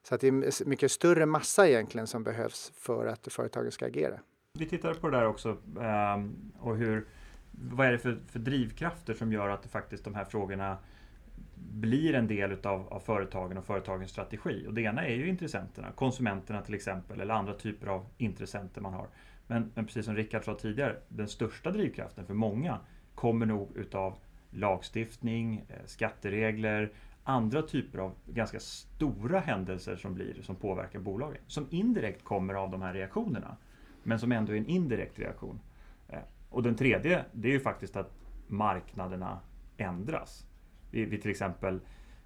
Så 0.02 0.14
att 0.14 0.20
det 0.20 0.28
är 0.28 0.68
mycket 0.68 0.90
större 0.90 1.26
massa 1.26 1.68
egentligen 1.68 2.06
som 2.06 2.24
behövs 2.24 2.72
för 2.74 3.06
att 3.06 3.28
företagen 3.32 3.72
ska 3.72 3.86
agera. 3.86 4.20
Vi 4.58 4.66
tittar 4.66 4.94
på 4.94 5.08
det 5.08 5.16
där 5.16 5.26
också 5.26 5.56
ehm, 5.80 6.52
och 6.58 6.76
hur, 6.76 7.06
vad 7.50 7.86
är 7.86 7.92
det 7.92 7.98
för, 7.98 8.22
för 8.28 8.38
drivkrafter 8.38 9.14
som 9.14 9.32
gör 9.32 9.48
att 9.48 9.62
det 9.62 9.68
faktiskt 9.68 10.04
de 10.04 10.14
här 10.14 10.24
frågorna 10.24 10.76
blir 11.54 12.14
en 12.14 12.26
del 12.26 12.52
utav, 12.52 12.88
av 12.88 13.00
företagen 13.00 13.58
och 13.58 13.64
företagens 13.64 14.10
strategi. 14.10 14.66
Och 14.68 14.74
det 14.74 14.82
ena 14.82 15.06
är 15.06 15.14
ju 15.14 15.28
intressenterna, 15.28 15.92
konsumenterna 15.92 16.62
till 16.62 16.74
exempel, 16.74 17.20
eller 17.20 17.34
andra 17.34 17.54
typer 17.54 17.86
av 17.86 18.06
intressenter 18.18 18.80
man 18.80 18.94
har. 18.94 19.06
Men, 19.46 19.72
men 19.74 19.86
precis 19.86 20.04
som 20.04 20.16
Rickard 20.16 20.44
sa 20.44 20.54
tidigare, 20.54 20.96
den 21.08 21.28
största 21.28 21.70
drivkraften 21.70 22.26
för 22.26 22.34
många 22.34 22.78
kommer 23.14 23.46
nog 23.46 23.76
utav 23.76 24.18
lagstiftning, 24.50 25.64
eh, 25.68 25.76
skatteregler, 25.86 26.92
andra 27.24 27.62
typer 27.62 27.98
av 27.98 28.14
ganska 28.26 28.60
stora 28.60 29.40
händelser 29.40 29.96
som 29.96 30.14
blir 30.14 30.42
som 30.42 30.56
påverkar 30.56 30.98
bolagen. 30.98 31.42
Som 31.46 31.66
indirekt 31.70 32.24
kommer 32.24 32.54
av 32.54 32.70
de 32.70 32.82
här 32.82 32.94
reaktionerna. 32.94 33.56
Men 34.02 34.18
som 34.18 34.32
ändå 34.32 34.52
är 34.52 34.56
en 34.56 34.66
indirekt 34.66 35.18
reaktion. 35.18 35.60
Eh, 36.08 36.18
och 36.50 36.62
den 36.62 36.76
tredje, 36.76 37.24
det 37.32 37.48
är 37.48 37.52
ju 37.52 37.60
faktiskt 37.60 37.96
att 37.96 38.12
marknaderna 38.46 39.40
ändras. 39.76 40.46
Vi, 40.90 41.04
vi 41.04 41.18
till 41.18 41.30
exempel 41.30 41.80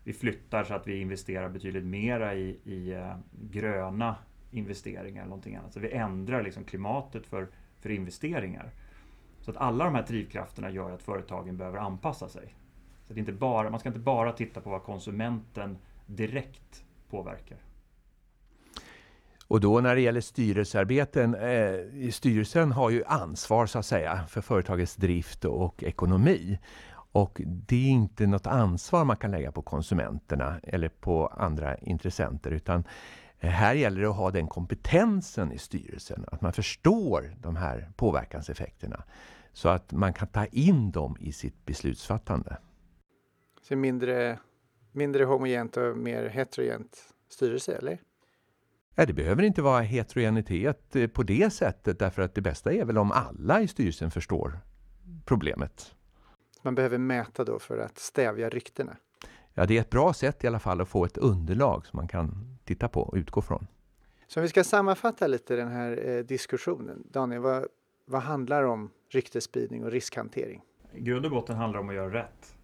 vi 0.04 0.12
flyttar 0.12 0.64
så 0.64 0.74
att 0.74 0.86
vi 0.86 1.00
investerar 1.00 1.48
betydligt 1.48 1.84
mera 1.84 2.34
i, 2.34 2.58
i 2.64 2.92
eh, 2.92 3.16
gröna 3.50 4.16
investeringar 4.50 5.20
eller 5.20 5.30
någonting 5.30 5.56
annat. 5.56 5.72
Så 5.72 5.80
vi 5.80 5.92
ändrar 5.92 6.42
liksom 6.42 6.64
klimatet 6.64 7.26
för, 7.26 7.48
för 7.80 7.90
investeringar. 7.90 8.70
Så 9.40 9.50
att 9.50 9.56
alla 9.56 9.84
de 9.84 9.94
här 9.94 10.06
drivkrafterna 10.06 10.70
gör 10.70 10.90
att 10.90 11.02
företagen 11.02 11.56
behöver 11.56 11.78
anpassa 11.78 12.28
sig. 12.28 12.54
Så 13.06 13.14
det 13.14 13.20
inte 13.20 13.32
bara, 13.32 13.70
man 13.70 13.80
ska 13.80 13.88
inte 13.88 13.98
bara 13.98 14.32
titta 14.32 14.60
på 14.60 14.70
vad 14.70 14.82
konsumenten 14.82 15.78
direkt 16.06 16.84
påverkar. 17.10 17.58
Och 19.48 19.60
då 19.60 19.80
när 19.80 19.94
det 19.94 20.00
gäller 20.00 20.20
styrelsearbeten, 20.20 21.34
eh, 21.34 22.10
styrelsen 22.10 22.72
har 22.72 22.90
ju 22.90 23.04
ansvar 23.04 23.66
så 23.66 23.78
att 23.78 23.86
säga 23.86 24.26
för 24.28 24.40
företagets 24.40 24.96
drift 24.96 25.44
och 25.44 25.82
ekonomi. 25.82 26.58
Och 27.14 27.40
det 27.44 27.76
är 27.76 27.90
inte 27.90 28.26
något 28.26 28.46
ansvar 28.46 29.04
man 29.04 29.16
kan 29.16 29.30
lägga 29.30 29.52
på 29.52 29.62
konsumenterna 29.62 30.60
eller 30.62 30.88
på 30.88 31.26
andra 31.26 31.78
intressenter 31.78 32.50
utan 32.50 32.84
här 33.38 33.74
gäller 33.74 34.00
det 34.00 34.08
att 34.08 34.16
ha 34.16 34.30
den 34.30 34.48
kompetensen 34.48 35.52
i 35.52 35.58
styrelsen, 35.58 36.24
att 36.32 36.40
man 36.40 36.52
förstår 36.52 37.34
de 37.40 37.56
här 37.56 37.90
påverkanseffekterna 37.96 39.04
så 39.52 39.68
att 39.68 39.92
man 39.92 40.12
kan 40.12 40.28
ta 40.28 40.46
in 40.46 40.90
dem 40.90 41.16
i 41.20 41.32
sitt 41.32 41.64
beslutsfattande. 41.64 42.56
Så 43.62 43.76
mindre, 43.76 44.38
mindre 44.92 45.24
homogent 45.24 45.76
och 45.76 45.96
mer 45.96 46.28
heterogent 46.28 47.14
styrelse, 47.28 47.76
eller? 47.76 47.98
Ja, 48.94 49.06
det 49.06 49.12
behöver 49.12 49.42
inte 49.42 49.62
vara 49.62 49.80
heterogenitet 49.80 50.96
eh, 50.96 51.06
på 51.06 51.22
det 51.22 51.52
sättet 51.52 51.98
därför 51.98 52.22
att 52.22 52.34
det 52.34 52.40
bästa 52.40 52.72
är 52.72 52.84
väl 52.84 52.98
om 52.98 53.12
alla 53.12 53.60
i 53.60 53.68
styrelsen 53.68 54.10
förstår 54.10 54.58
problemet. 55.24 55.94
Man 56.64 56.74
behöver 56.74 56.98
mäta 56.98 57.44
då 57.44 57.58
för 57.58 57.78
att 57.78 57.98
stävja 57.98 58.48
ryktena? 58.48 58.96
Ja, 59.54 59.66
det 59.66 59.76
är 59.76 59.80
ett 59.80 59.90
bra 59.90 60.12
sätt 60.12 60.44
i 60.44 60.46
alla 60.46 60.58
fall 60.58 60.80
att 60.80 60.88
få 60.88 61.04
ett 61.04 61.16
underlag 61.16 61.86
som 61.86 61.96
man 61.96 62.08
kan 62.08 62.58
titta 62.64 62.88
på 62.88 63.00
och 63.00 63.16
utgå 63.16 63.42
från. 63.42 63.66
Så 64.26 64.40
om 64.40 64.42
vi 64.42 64.48
ska 64.48 64.64
sammanfatta 64.64 65.26
lite 65.26 65.56
den 65.56 65.68
här 65.68 66.08
eh, 66.08 66.24
diskussionen. 66.24 67.06
Daniel, 67.10 67.40
vad, 67.40 67.66
vad 68.04 68.22
handlar 68.22 68.62
om 68.62 68.90
ryktesspridning 69.10 69.84
och 69.84 69.90
riskhantering? 69.90 70.62
I 70.92 71.00
grund 71.00 71.24
och 71.24 71.30
botten 71.30 71.56
handlar 71.56 71.78
det 71.78 71.82
om 71.82 71.88
att 71.88 71.94
göra 71.94 72.14
rätt. 72.14 72.56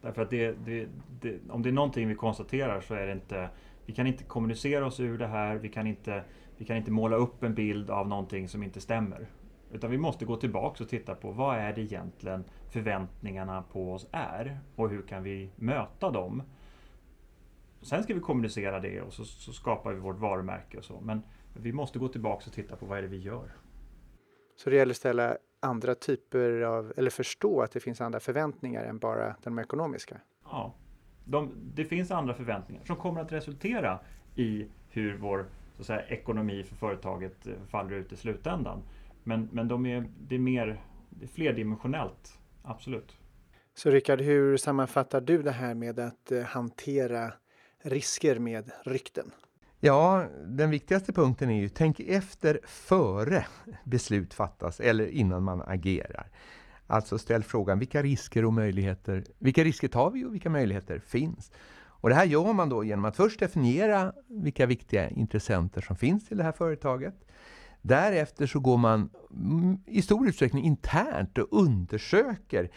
Därför 0.00 0.22
att 0.22 0.30
det, 0.30 0.52
det, 0.64 0.88
det, 1.20 1.38
om 1.50 1.62
det 1.62 1.68
är 1.68 1.72
någonting 1.72 2.08
vi 2.08 2.14
konstaterar 2.14 2.80
så 2.80 2.94
är 2.94 3.06
det 3.06 3.12
inte 3.12 3.48
Vi 3.86 3.92
kan 3.92 4.06
inte 4.06 4.24
kommunicera 4.24 4.86
oss 4.86 5.00
ur 5.00 5.18
det 5.18 5.26
här. 5.26 5.56
Vi 5.56 5.68
kan 5.68 5.86
inte, 5.86 6.24
vi 6.56 6.64
kan 6.64 6.76
inte 6.76 6.90
måla 6.90 7.16
upp 7.16 7.42
en 7.42 7.54
bild 7.54 7.90
av 7.90 8.08
någonting 8.08 8.48
som 8.48 8.62
inte 8.62 8.80
stämmer. 8.80 9.26
Utan 9.72 9.90
vi 9.90 9.98
måste 9.98 10.24
gå 10.24 10.36
tillbaka 10.36 10.84
och 10.84 10.90
titta 10.90 11.14
på 11.14 11.30
vad 11.30 11.58
är 11.58 11.72
det 11.72 11.80
egentligen 11.80 12.44
förväntningarna 12.70 13.64
på 13.72 13.92
oss 13.92 14.06
är 14.12 14.60
och 14.76 14.90
hur 14.90 15.02
kan 15.02 15.22
vi 15.22 15.50
möta 15.56 16.10
dem. 16.10 16.42
Sen 17.82 18.02
ska 18.02 18.14
vi 18.14 18.20
kommunicera 18.20 18.80
det 18.80 19.00
och 19.00 19.12
så, 19.12 19.24
så 19.24 19.52
skapar 19.52 19.92
vi 19.92 20.00
vårt 20.00 20.18
varumärke 20.18 20.78
och 20.78 20.84
så. 20.84 21.00
Men 21.00 21.22
vi 21.54 21.72
måste 21.72 21.98
gå 21.98 22.08
tillbaka 22.08 22.44
och 22.46 22.52
titta 22.52 22.76
på 22.76 22.86
vad 22.86 22.98
är 22.98 23.02
det 23.02 23.08
vi 23.08 23.18
gör. 23.18 23.52
Så 24.56 24.70
det 24.70 24.76
gäller 24.76 24.92
att 24.92 24.96
ställa 24.96 25.36
andra 25.60 25.94
typer 25.94 26.60
av, 26.60 26.92
eller 26.96 27.10
förstå 27.10 27.62
att 27.62 27.72
det 27.72 27.80
finns 27.80 28.00
andra 28.00 28.20
förväntningar 28.20 28.84
än 28.84 28.98
bara 28.98 29.36
de 29.42 29.58
ekonomiska? 29.58 30.20
Ja, 30.44 30.74
de, 31.24 31.52
det 31.74 31.84
finns 31.84 32.10
andra 32.10 32.34
förväntningar 32.34 32.84
som 32.84 32.96
kommer 32.96 33.20
att 33.20 33.32
resultera 33.32 34.00
i 34.34 34.66
hur 34.88 35.16
vår 35.16 35.46
så 35.76 35.82
att 35.82 35.86
säga, 35.86 36.02
ekonomi 36.02 36.62
för 36.62 36.76
företaget 36.76 37.46
eh, 37.46 37.52
faller 37.68 37.92
ut 37.92 38.12
i 38.12 38.16
slutändan. 38.16 38.82
Men, 39.30 39.48
men 39.52 39.68
de 39.68 39.86
är, 39.86 40.08
det 40.28 40.34
är 40.34 40.38
mer 40.38 40.80
det 41.10 41.24
är 41.24 41.28
flerdimensionellt, 41.28 42.38
absolut. 42.62 43.16
Så 43.74 43.90
Rickard, 43.90 44.20
hur 44.20 44.56
sammanfattar 44.56 45.20
du 45.20 45.42
det 45.42 45.50
här 45.50 45.74
med 45.74 45.98
att 45.98 46.32
eh, 46.32 46.42
hantera 46.42 47.32
risker 47.82 48.38
med 48.38 48.70
rykten? 48.84 49.30
Ja, 49.80 50.26
den 50.46 50.70
viktigaste 50.70 51.12
punkten 51.12 51.50
är 51.50 51.60
ju 51.60 51.68
tänk 51.68 52.00
efter 52.00 52.60
före 52.64 53.46
beslut 53.84 54.34
fattas 54.34 54.80
eller 54.80 55.06
innan 55.06 55.42
man 55.42 55.62
agerar. 55.62 56.26
Alltså 56.86 57.18
ställ 57.18 57.42
frågan 57.42 57.78
vilka 57.78 58.02
risker 58.02 58.44
och 58.44 58.52
möjligheter, 58.52 59.24
vilka 59.38 59.64
risker 59.64 59.88
tar 59.88 60.10
vi 60.10 60.24
och 60.24 60.34
vilka 60.34 60.50
möjligheter 60.50 60.98
finns? 60.98 61.52
Och 62.00 62.08
det 62.08 62.14
här 62.14 62.24
gör 62.24 62.52
man 62.52 62.68
då 62.68 62.84
genom 62.84 63.04
att 63.04 63.16
först 63.16 63.40
definiera 63.40 64.12
vilka 64.28 64.66
viktiga 64.66 65.10
intressenter 65.10 65.80
som 65.80 65.96
finns 65.96 66.32
i 66.32 66.34
det 66.34 66.42
här 66.42 66.52
företaget. 66.52 67.14
Därefter 67.82 68.46
så 68.46 68.60
går 68.60 68.76
man 68.76 69.10
mm, 69.30 69.78
i 69.86 70.02
stor 70.02 70.28
utsträckning 70.28 70.64
internt 70.64 71.38
och 71.38 71.48
undersöker 71.50 72.70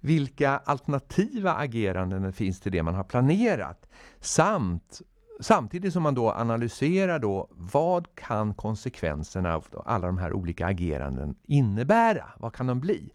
vilka 0.00 0.58
alternativa 0.58 1.54
ageranden 1.54 2.22
det 2.22 2.32
finns 2.32 2.60
till 2.60 2.72
det 2.72 2.82
man 2.82 2.94
har 2.94 3.04
planerat. 3.04 3.86
Samt 4.20 5.02
Samtidigt 5.42 5.92
som 5.92 6.02
man 6.02 6.14
då 6.14 6.30
analyserar 6.30 7.18
då 7.18 7.48
vad 7.50 8.14
kan 8.14 8.54
konsekvenserna 8.54 9.54
av 9.54 9.66
alla 9.86 10.06
de 10.06 10.18
här 10.18 10.32
olika 10.32 10.66
ageranden 10.66 11.34
innebära? 11.42 12.24
Vad 12.38 12.54
kan 12.54 12.66
de 12.66 12.80
bli? 12.80 13.12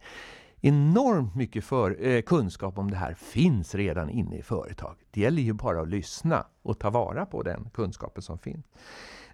Enormt 0.61 1.35
mycket 1.35 1.63
för, 1.63 2.07
eh, 2.07 2.21
kunskap 2.21 2.77
om 2.77 2.91
det 2.91 2.97
här 2.97 3.13
finns 3.13 3.75
redan 3.75 4.09
inne 4.09 4.37
i 4.37 4.41
företag. 4.41 4.95
Det 5.11 5.21
gäller 5.21 5.41
ju 5.41 5.53
bara 5.53 5.81
att 5.81 5.87
lyssna 5.87 6.45
och 6.61 6.79
ta 6.79 6.89
vara 6.89 7.25
på 7.25 7.43
den 7.43 7.69
kunskapen 7.73 8.23
som 8.23 8.37
finns. 8.37 8.65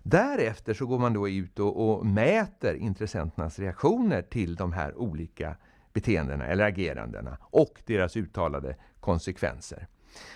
Därefter 0.03 0.73
så 0.73 0.85
går 0.85 0.99
man 0.99 1.13
då 1.13 1.29
ut 1.29 1.59
och, 1.59 1.89
och 1.89 2.05
mäter 2.05 2.75
intressenternas 2.75 3.59
reaktioner 3.59 4.21
till 4.21 4.55
de 4.55 4.73
här 4.73 4.95
olika 4.95 5.55
beteendena 5.93 6.45
eller 6.45 6.63
agerandena 6.63 7.37
och 7.41 7.81
deras 7.85 8.17
uttalade 8.17 8.75
konsekvenser. 8.99 9.87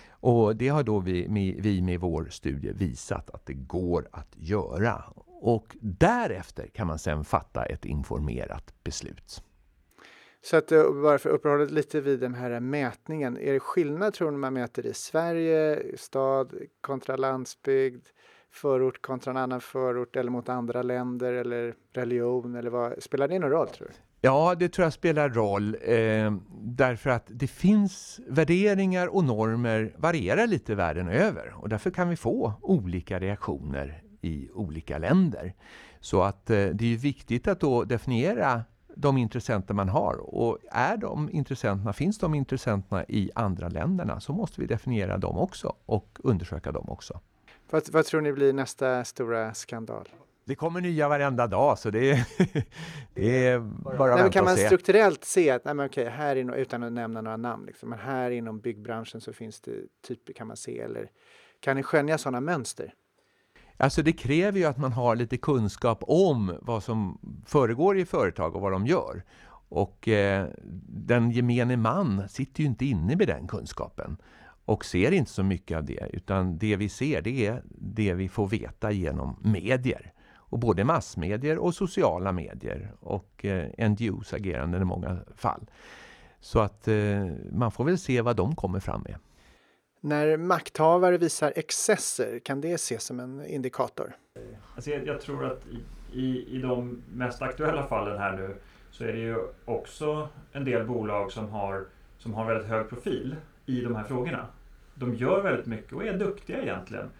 Och 0.08 0.56
det 0.56 0.68
har 0.68 0.82
då 0.82 1.00
vi 1.00 1.28
med, 1.28 1.56
vi 1.58 1.82
med 1.82 2.00
vår 2.00 2.28
studie 2.30 2.72
visat 2.72 3.30
att 3.30 3.46
det 3.46 3.54
går 3.54 4.08
att 4.12 4.34
göra. 4.36 5.04
Och 5.40 5.76
därefter 5.80 6.66
kan 6.66 6.86
man 6.86 6.98
sedan 6.98 7.24
fatta 7.24 7.64
ett 7.64 7.84
informerat 7.84 8.74
beslut. 8.84 9.42
Så 10.42 10.56
att 10.56 10.72
eh, 10.72 10.92
bara 11.02 11.18
för 11.18 11.30
att 11.30 11.34
uppehålla 11.36 11.64
lite 11.64 12.00
vid 12.00 12.20
den 12.20 12.34
här 12.34 12.60
mätningen. 12.60 13.38
Är 13.38 13.52
det 13.52 13.60
skillnad 13.60 14.14
tror 14.14 14.30
ni 14.30 14.38
man 14.38 14.54
mäter 14.54 14.86
i 14.86 14.94
Sverige, 14.94 15.82
stad 15.96 16.54
kontra 16.80 17.16
landsbygd, 17.16 18.06
förort 18.56 19.02
kontra 19.02 19.30
en 19.30 19.36
annan 19.36 19.60
förort 19.60 20.16
eller 20.16 20.30
mot 20.30 20.48
andra 20.48 20.82
länder 20.82 21.32
eller 21.32 21.74
religion 21.92 22.54
eller 22.54 22.70
vad? 22.70 23.02
Spelar 23.02 23.28
det 23.28 23.38
någon 23.38 23.50
roll 23.50 23.68
tror 23.68 23.86
du? 23.88 23.94
Ja, 24.20 24.54
det 24.58 24.68
tror 24.68 24.84
jag 24.84 24.92
spelar 24.92 25.28
roll 25.28 25.76
eh, 25.82 26.34
därför 26.62 27.10
att 27.10 27.24
det 27.26 27.46
finns 27.46 28.20
värderingar 28.28 29.06
och 29.06 29.24
normer 29.24 29.94
varierar 29.96 30.46
lite 30.46 30.74
världen 30.74 31.08
över 31.08 31.54
och 31.56 31.68
därför 31.68 31.90
kan 31.90 32.08
vi 32.08 32.16
få 32.16 32.52
olika 32.62 33.20
reaktioner 33.20 34.02
i 34.20 34.48
olika 34.54 34.98
länder. 34.98 35.54
Så 36.00 36.22
att 36.22 36.50
eh, 36.50 36.64
det 36.66 36.94
är 36.94 36.96
viktigt 36.96 37.48
att 37.48 37.60
då 37.60 37.84
definiera 37.84 38.62
de 38.96 39.18
intressenter 39.18 39.74
man 39.74 39.88
har 39.88 40.34
och 40.34 40.58
är 40.70 40.96
de 40.96 41.30
intressenterna, 41.30 41.92
finns 41.92 42.18
de 42.18 42.34
intressenterna 42.34 43.04
i 43.08 43.30
andra 43.34 43.68
länderna 43.68 44.20
så 44.20 44.32
måste 44.32 44.60
vi 44.60 44.66
definiera 44.66 45.18
dem 45.18 45.38
också 45.38 45.72
och 45.86 46.18
undersöka 46.22 46.72
dem 46.72 46.88
också. 46.88 47.20
Vad, 47.70 47.92
vad 47.92 48.04
tror 48.04 48.20
ni 48.20 48.32
blir 48.32 48.52
nästa 48.52 49.04
stora 49.04 49.54
skandal? 49.54 50.08
Det 50.44 50.54
kommer 50.54 50.80
nya 50.80 51.08
varenda 51.08 51.46
dag 51.46 51.78
så 51.78 51.90
det 51.90 52.10
är, 52.10 52.26
det 53.14 53.46
är 53.46 53.58
bara 53.98 54.14
att 54.14 54.20
vänta 54.20 54.32
Kan 54.32 54.44
man 54.44 54.56
se. 54.56 54.66
strukturellt 54.66 55.24
se 55.24 55.50
att, 55.50 55.64
nej 55.64 55.74
men 55.74 55.86
okej, 55.86 56.08
här 56.08 56.36
inom, 56.36 56.54
utan 56.54 56.82
att 56.82 56.92
nämna 56.92 57.20
några 57.20 57.36
namn, 57.36 57.66
liksom, 57.66 57.88
men 57.88 57.98
här 57.98 58.30
inom 58.30 58.60
byggbranschen 58.60 59.20
så 59.20 59.32
finns 59.32 59.60
det 59.60 59.72
typer 60.08 60.32
kan 60.32 60.46
man 60.46 60.56
se 60.56 60.80
eller 60.80 61.10
kan 61.60 61.76
ni 61.76 61.82
skönja 61.82 62.18
sådana 62.18 62.40
mönster? 62.40 62.94
Alltså 63.76 64.02
det 64.02 64.12
kräver 64.12 64.58
ju 64.58 64.64
att 64.64 64.78
man 64.78 64.92
har 64.92 65.16
lite 65.16 65.36
kunskap 65.36 65.98
om 66.06 66.58
vad 66.62 66.82
som 66.82 67.18
föregår 67.46 67.98
i 67.98 68.04
företag 68.04 68.56
och 68.56 68.60
vad 68.60 68.72
de 68.72 68.86
gör. 68.86 69.22
Och 69.68 70.08
eh, 70.08 70.48
den 70.88 71.30
gemene 71.30 71.76
man 71.76 72.28
sitter 72.28 72.60
ju 72.60 72.66
inte 72.66 72.84
inne 72.84 73.16
med 73.16 73.26
den 73.28 73.48
kunskapen 73.48 74.16
och 74.66 74.84
ser 74.84 75.12
inte 75.12 75.30
så 75.30 75.42
mycket 75.42 75.76
av 75.76 75.84
det 75.84 76.10
utan 76.12 76.58
det 76.58 76.76
vi 76.76 76.88
ser 76.88 77.22
det 77.22 77.46
är 77.46 77.62
det 77.68 78.14
vi 78.14 78.28
får 78.28 78.46
veta 78.46 78.90
genom 78.90 79.36
medier. 79.44 80.12
Och 80.48 80.58
både 80.58 80.84
massmedier 80.84 81.58
och 81.58 81.74
sociala 81.74 82.32
medier 82.32 82.92
och 83.00 83.44
eh, 83.44 83.88
NGOs 83.90 84.32
agerande 84.32 84.78
i 84.78 84.84
många 84.84 85.18
fall. 85.36 85.70
Så 86.40 86.60
att 86.60 86.88
eh, 86.88 87.26
man 87.52 87.70
får 87.70 87.84
väl 87.84 87.98
se 87.98 88.20
vad 88.20 88.36
de 88.36 88.56
kommer 88.56 88.80
fram 88.80 89.02
med. 89.02 89.16
När 90.00 90.36
makthavare 90.36 91.18
visar 91.18 91.52
excesser, 91.56 92.38
kan 92.38 92.60
det 92.60 92.72
ses 92.72 93.02
som 93.02 93.20
en 93.20 93.46
indikator? 93.46 94.16
Alltså 94.74 94.90
jag, 94.90 95.06
jag 95.06 95.20
tror 95.20 95.44
att 95.46 95.62
i, 95.66 96.20
i, 96.20 96.56
i 96.56 96.58
de 96.58 97.02
mest 97.12 97.42
aktuella 97.42 97.86
fallen 97.86 98.18
här 98.18 98.36
nu 98.36 98.56
så 98.90 99.04
är 99.04 99.12
det 99.12 99.18
ju 99.18 99.36
också 99.64 100.28
en 100.52 100.64
del 100.64 100.86
bolag 100.86 101.32
som 101.32 101.48
har, 101.48 101.86
som 102.18 102.34
har 102.34 102.46
väldigt 102.46 102.68
hög 102.68 102.88
profil 102.88 103.36
i 103.66 103.80
de 103.80 103.96
här 103.96 104.04
frågorna. 104.04 104.46
De 104.98 105.14
gör 105.14 105.42
väldigt 105.42 105.66
mycket 105.66 105.92
och 105.92 106.04
är 106.04 106.18
duktiga 106.18 106.62
egentligen. 106.62 107.10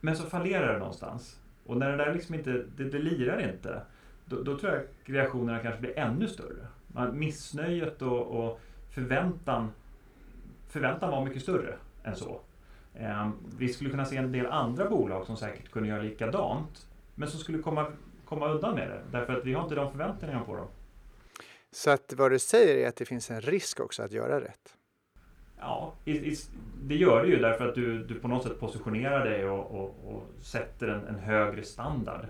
Men 0.00 0.16
så 0.16 0.22
fallerar 0.22 0.72
det 0.72 0.78
någonstans. 0.78 1.40
Och 1.66 1.76
när 1.76 1.90
det 1.90 2.04
där 2.04 2.14
liksom 2.14 2.34
inte, 2.34 2.64
det, 2.76 2.84
det 2.84 2.98
lirar 2.98 3.50
inte, 3.50 3.82
då, 4.24 4.42
då, 4.42 4.58
tror 4.58 4.72
jag 4.72 4.82
reaktionerna 5.16 5.58
kanske 5.58 5.80
blir 5.80 5.98
ännu 5.98 6.28
större. 6.28 6.66
Man, 6.86 7.18
missnöjet 7.18 8.02
och, 8.02 8.26
och 8.26 8.60
förväntan, 8.90 9.72
förväntan 10.68 11.10
var 11.10 11.24
mycket 11.24 11.42
större 11.42 11.76
än 12.04 12.16
så. 12.16 12.40
Eh, 12.94 13.30
vi 13.58 13.68
skulle 13.68 13.90
kunna 13.90 14.04
se 14.04 14.16
en 14.16 14.32
del 14.32 14.46
andra 14.46 14.90
bolag 14.90 15.26
som 15.26 15.36
säkert 15.36 15.70
kunde 15.70 15.88
göra 15.88 16.02
likadant, 16.02 16.86
men 17.14 17.28
som 17.28 17.40
skulle 17.40 17.58
komma, 17.58 17.92
komma 18.24 18.48
undan 18.48 18.74
med 18.74 18.90
det, 18.90 19.00
därför 19.10 19.36
att 19.36 19.44
vi 19.44 19.52
har 19.52 19.62
inte 19.62 19.74
de 19.74 19.90
förväntningarna 19.90 20.44
på 20.44 20.56
dem. 20.56 20.66
Så 21.72 21.90
att 21.90 22.12
vad 22.16 22.30
du 22.30 22.38
säger 22.38 22.76
är 22.76 22.88
att 22.88 22.96
det 22.96 23.04
finns 23.04 23.30
en 23.30 23.40
risk 23.40 23.80
också 23.80 24.02
att 24.02 24.12
göra 24.12 24.40
rätt? 24.40 24.76
Ja, 25.60 25.94
i, 26.04 26.12
i, 26.12 26.36
det 26.82 26.94
gör 26.94 27.22
det 27.22 27.28
ju 27.28 27.36
därför 27.36 27.68
att 27.68 27.74
du, 27.74 28.04
du 28.04 28.14
på 28.14 28.28
något 28.28 28.42
sätt 28.42 28.60
positionerar 28.60 29.24
dig 29.24 29.48
och, 29.48 29.80
och, 29.80 30.14
och 30.14 30.22
sätter 30.40 30.88
en, 30.88 31.06
en, 31.06 31.18
högre 31.18 31.62
standard. 31.62 32.26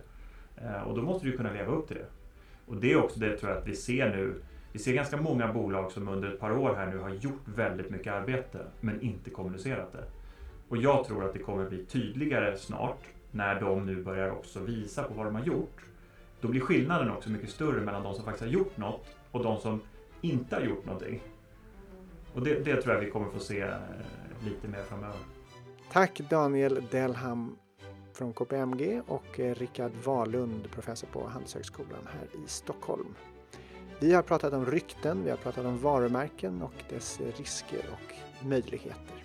Eh, 0.57 0.83
och 0.83 0.97
då 0.97 1.03
måste 1.03 1.27
du 1.27 1.37
kunna 1.37 1.53
leva 1.53 1.73
upp 1.73 1.89
till 1.89 1.97
det. 1.97 2.07
Och 2.67 2.77
det 2.77 2.93
är 2.93 3.05
också 3.05 3.21
det 3.21 3.37
tror 3.37 3.51
jag 3.53 3.61
att 3.61 3.69
vi 3.69 3.77
ser 3.77 4.11
nu. 4.11 4.35
Vi 4.73 4.79
ser 4.79 4.93
ganska 4.93 5.17
många 5.17 5.53
bolag 5.53 5.93
som 5.93 6.09
under 6.09 6.29
ett 6.29 6.41
par 6.41 6.51
år 6.59 6.75
här 6.75 6.87
nu 6.87 6.99
har 6.99 7.11
gjort 7.11 7.49
väldigt 7.57 7.91
mycket 7.91 8.13
arbete 8.13 8.59
men 8.81 9.01
inte 9.01 9.31
kommunicerat 9.31 9.93
det. 9.93 10.05
Och 10.69 10.77
jag 10.77 11.05
tror 11.05 11.25
att 11.25 11.33
det 11.33 11.39
kommer 11.39 11.69
bli 11.69 11.85
tydligare 11.85 12.57
snart 12.57 12.99
när 13.31 13.61
de 13.61 13.87
nu 13.87 14.03
börjar 14.03 14.31
också 14.31 14.61
visa 14.61 15.03
på 15.03 15.15
vad 15.15 15.27
de 15.27 15.35
har 15.35 15.45
gjort. 15.45 15.81
Då 16.41 16.49
blir 16.49 16.61
skillnaden 16.61 17.11
också 17.11 17.31
mycket 17.31 17.51
större 17.51 17.81
mellan 17.81 18.03
de 18.03 18.15
som 18.15 18.25
faktiskt 18.25 18.45
har 18.45 18.53
gjort 18.53 18.77
något 18.77 19.07
och 19.31 19.43
de 19.43 19.59
som 19.59 19.81
inte 20.21 20.57
har 20.57 20.63
gjort 20.63 20.87
någonting. 20.87 21.21
Och 22.35 22.43
det, 22.43 22.65
det 22.65 22.83
tror 22.83 22.95
jag 22.95 23.01
vi 23.01 23.11
kommer 23.11 23.31
få 23.31 23.39
se 23.39 23.61
eh, 23.61 23.75
lite 24.45 24.69
mer 24.69 24.83
framöver. 24.83 25.19
Tack 25.93 26.21
Daniel 26.31 26.83
Delham 26.91 27.57
från 28.13 28.33
KPMG 28.33 29.03
och 29.07 29.41
eh, 29.41 29.55
Rickard 29.55 29.93
Wahlund, 30.05 30.71
professor 30.71 31.09
på 31.13 31.29
Handelshögskolan 31.29 32.09
här 32.13 32.25
i 32.45 32.49
Stockholm. 32.49 33.15
Vi 34.01 34.13
har 34.13 34.23
pratat 34.23 34.53
om 34.53 34.67
rykten, 34.67 35.25
vi 35.25 35.31
har 35.31 35.37
pratat 35.37 35.67
om 35.67 35.79
varumärken 35.79 36.63
och 36.63 36.75
dess 36.89 37.21
risker 37.37 37.85
och 37.93 38.15
möjligheter. 38.47 39.25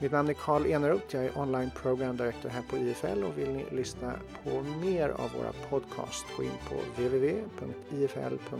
Mitt 0.00 0.12
namn 0.12 0.28
är 0.28 0.34
Karl 0.34 0.66
Eneroth, 0.66 1.04
jag 1.10 1.24
är 1.24 1.38
online 1.38 1.70
program 1.82 2.16
director 2.16 2.48
här 2.48 2.62
på 2.70 2.76
IFL 2.76 3.24
och 3.24 3.38
vill 3.38 3.50
ni 3.50 3.66
lyssna 3.70 4.14
på 4.44 4.62
mer 4.62 5.08
av 5.08 5.30
våra 5.38 5.52
podcast 5.70 6.26
gå 6.36 6.42
in 6.42 6.50
på 6.68 6.74
www.ifl.se 7.02 8.54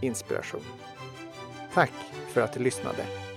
inspiration. 0.00 0.62
Tack 1.74 1.92
för 2.32 2.40
att 2.40 2.52
du 2.52 2.60
lyssnade! 2.60 3.27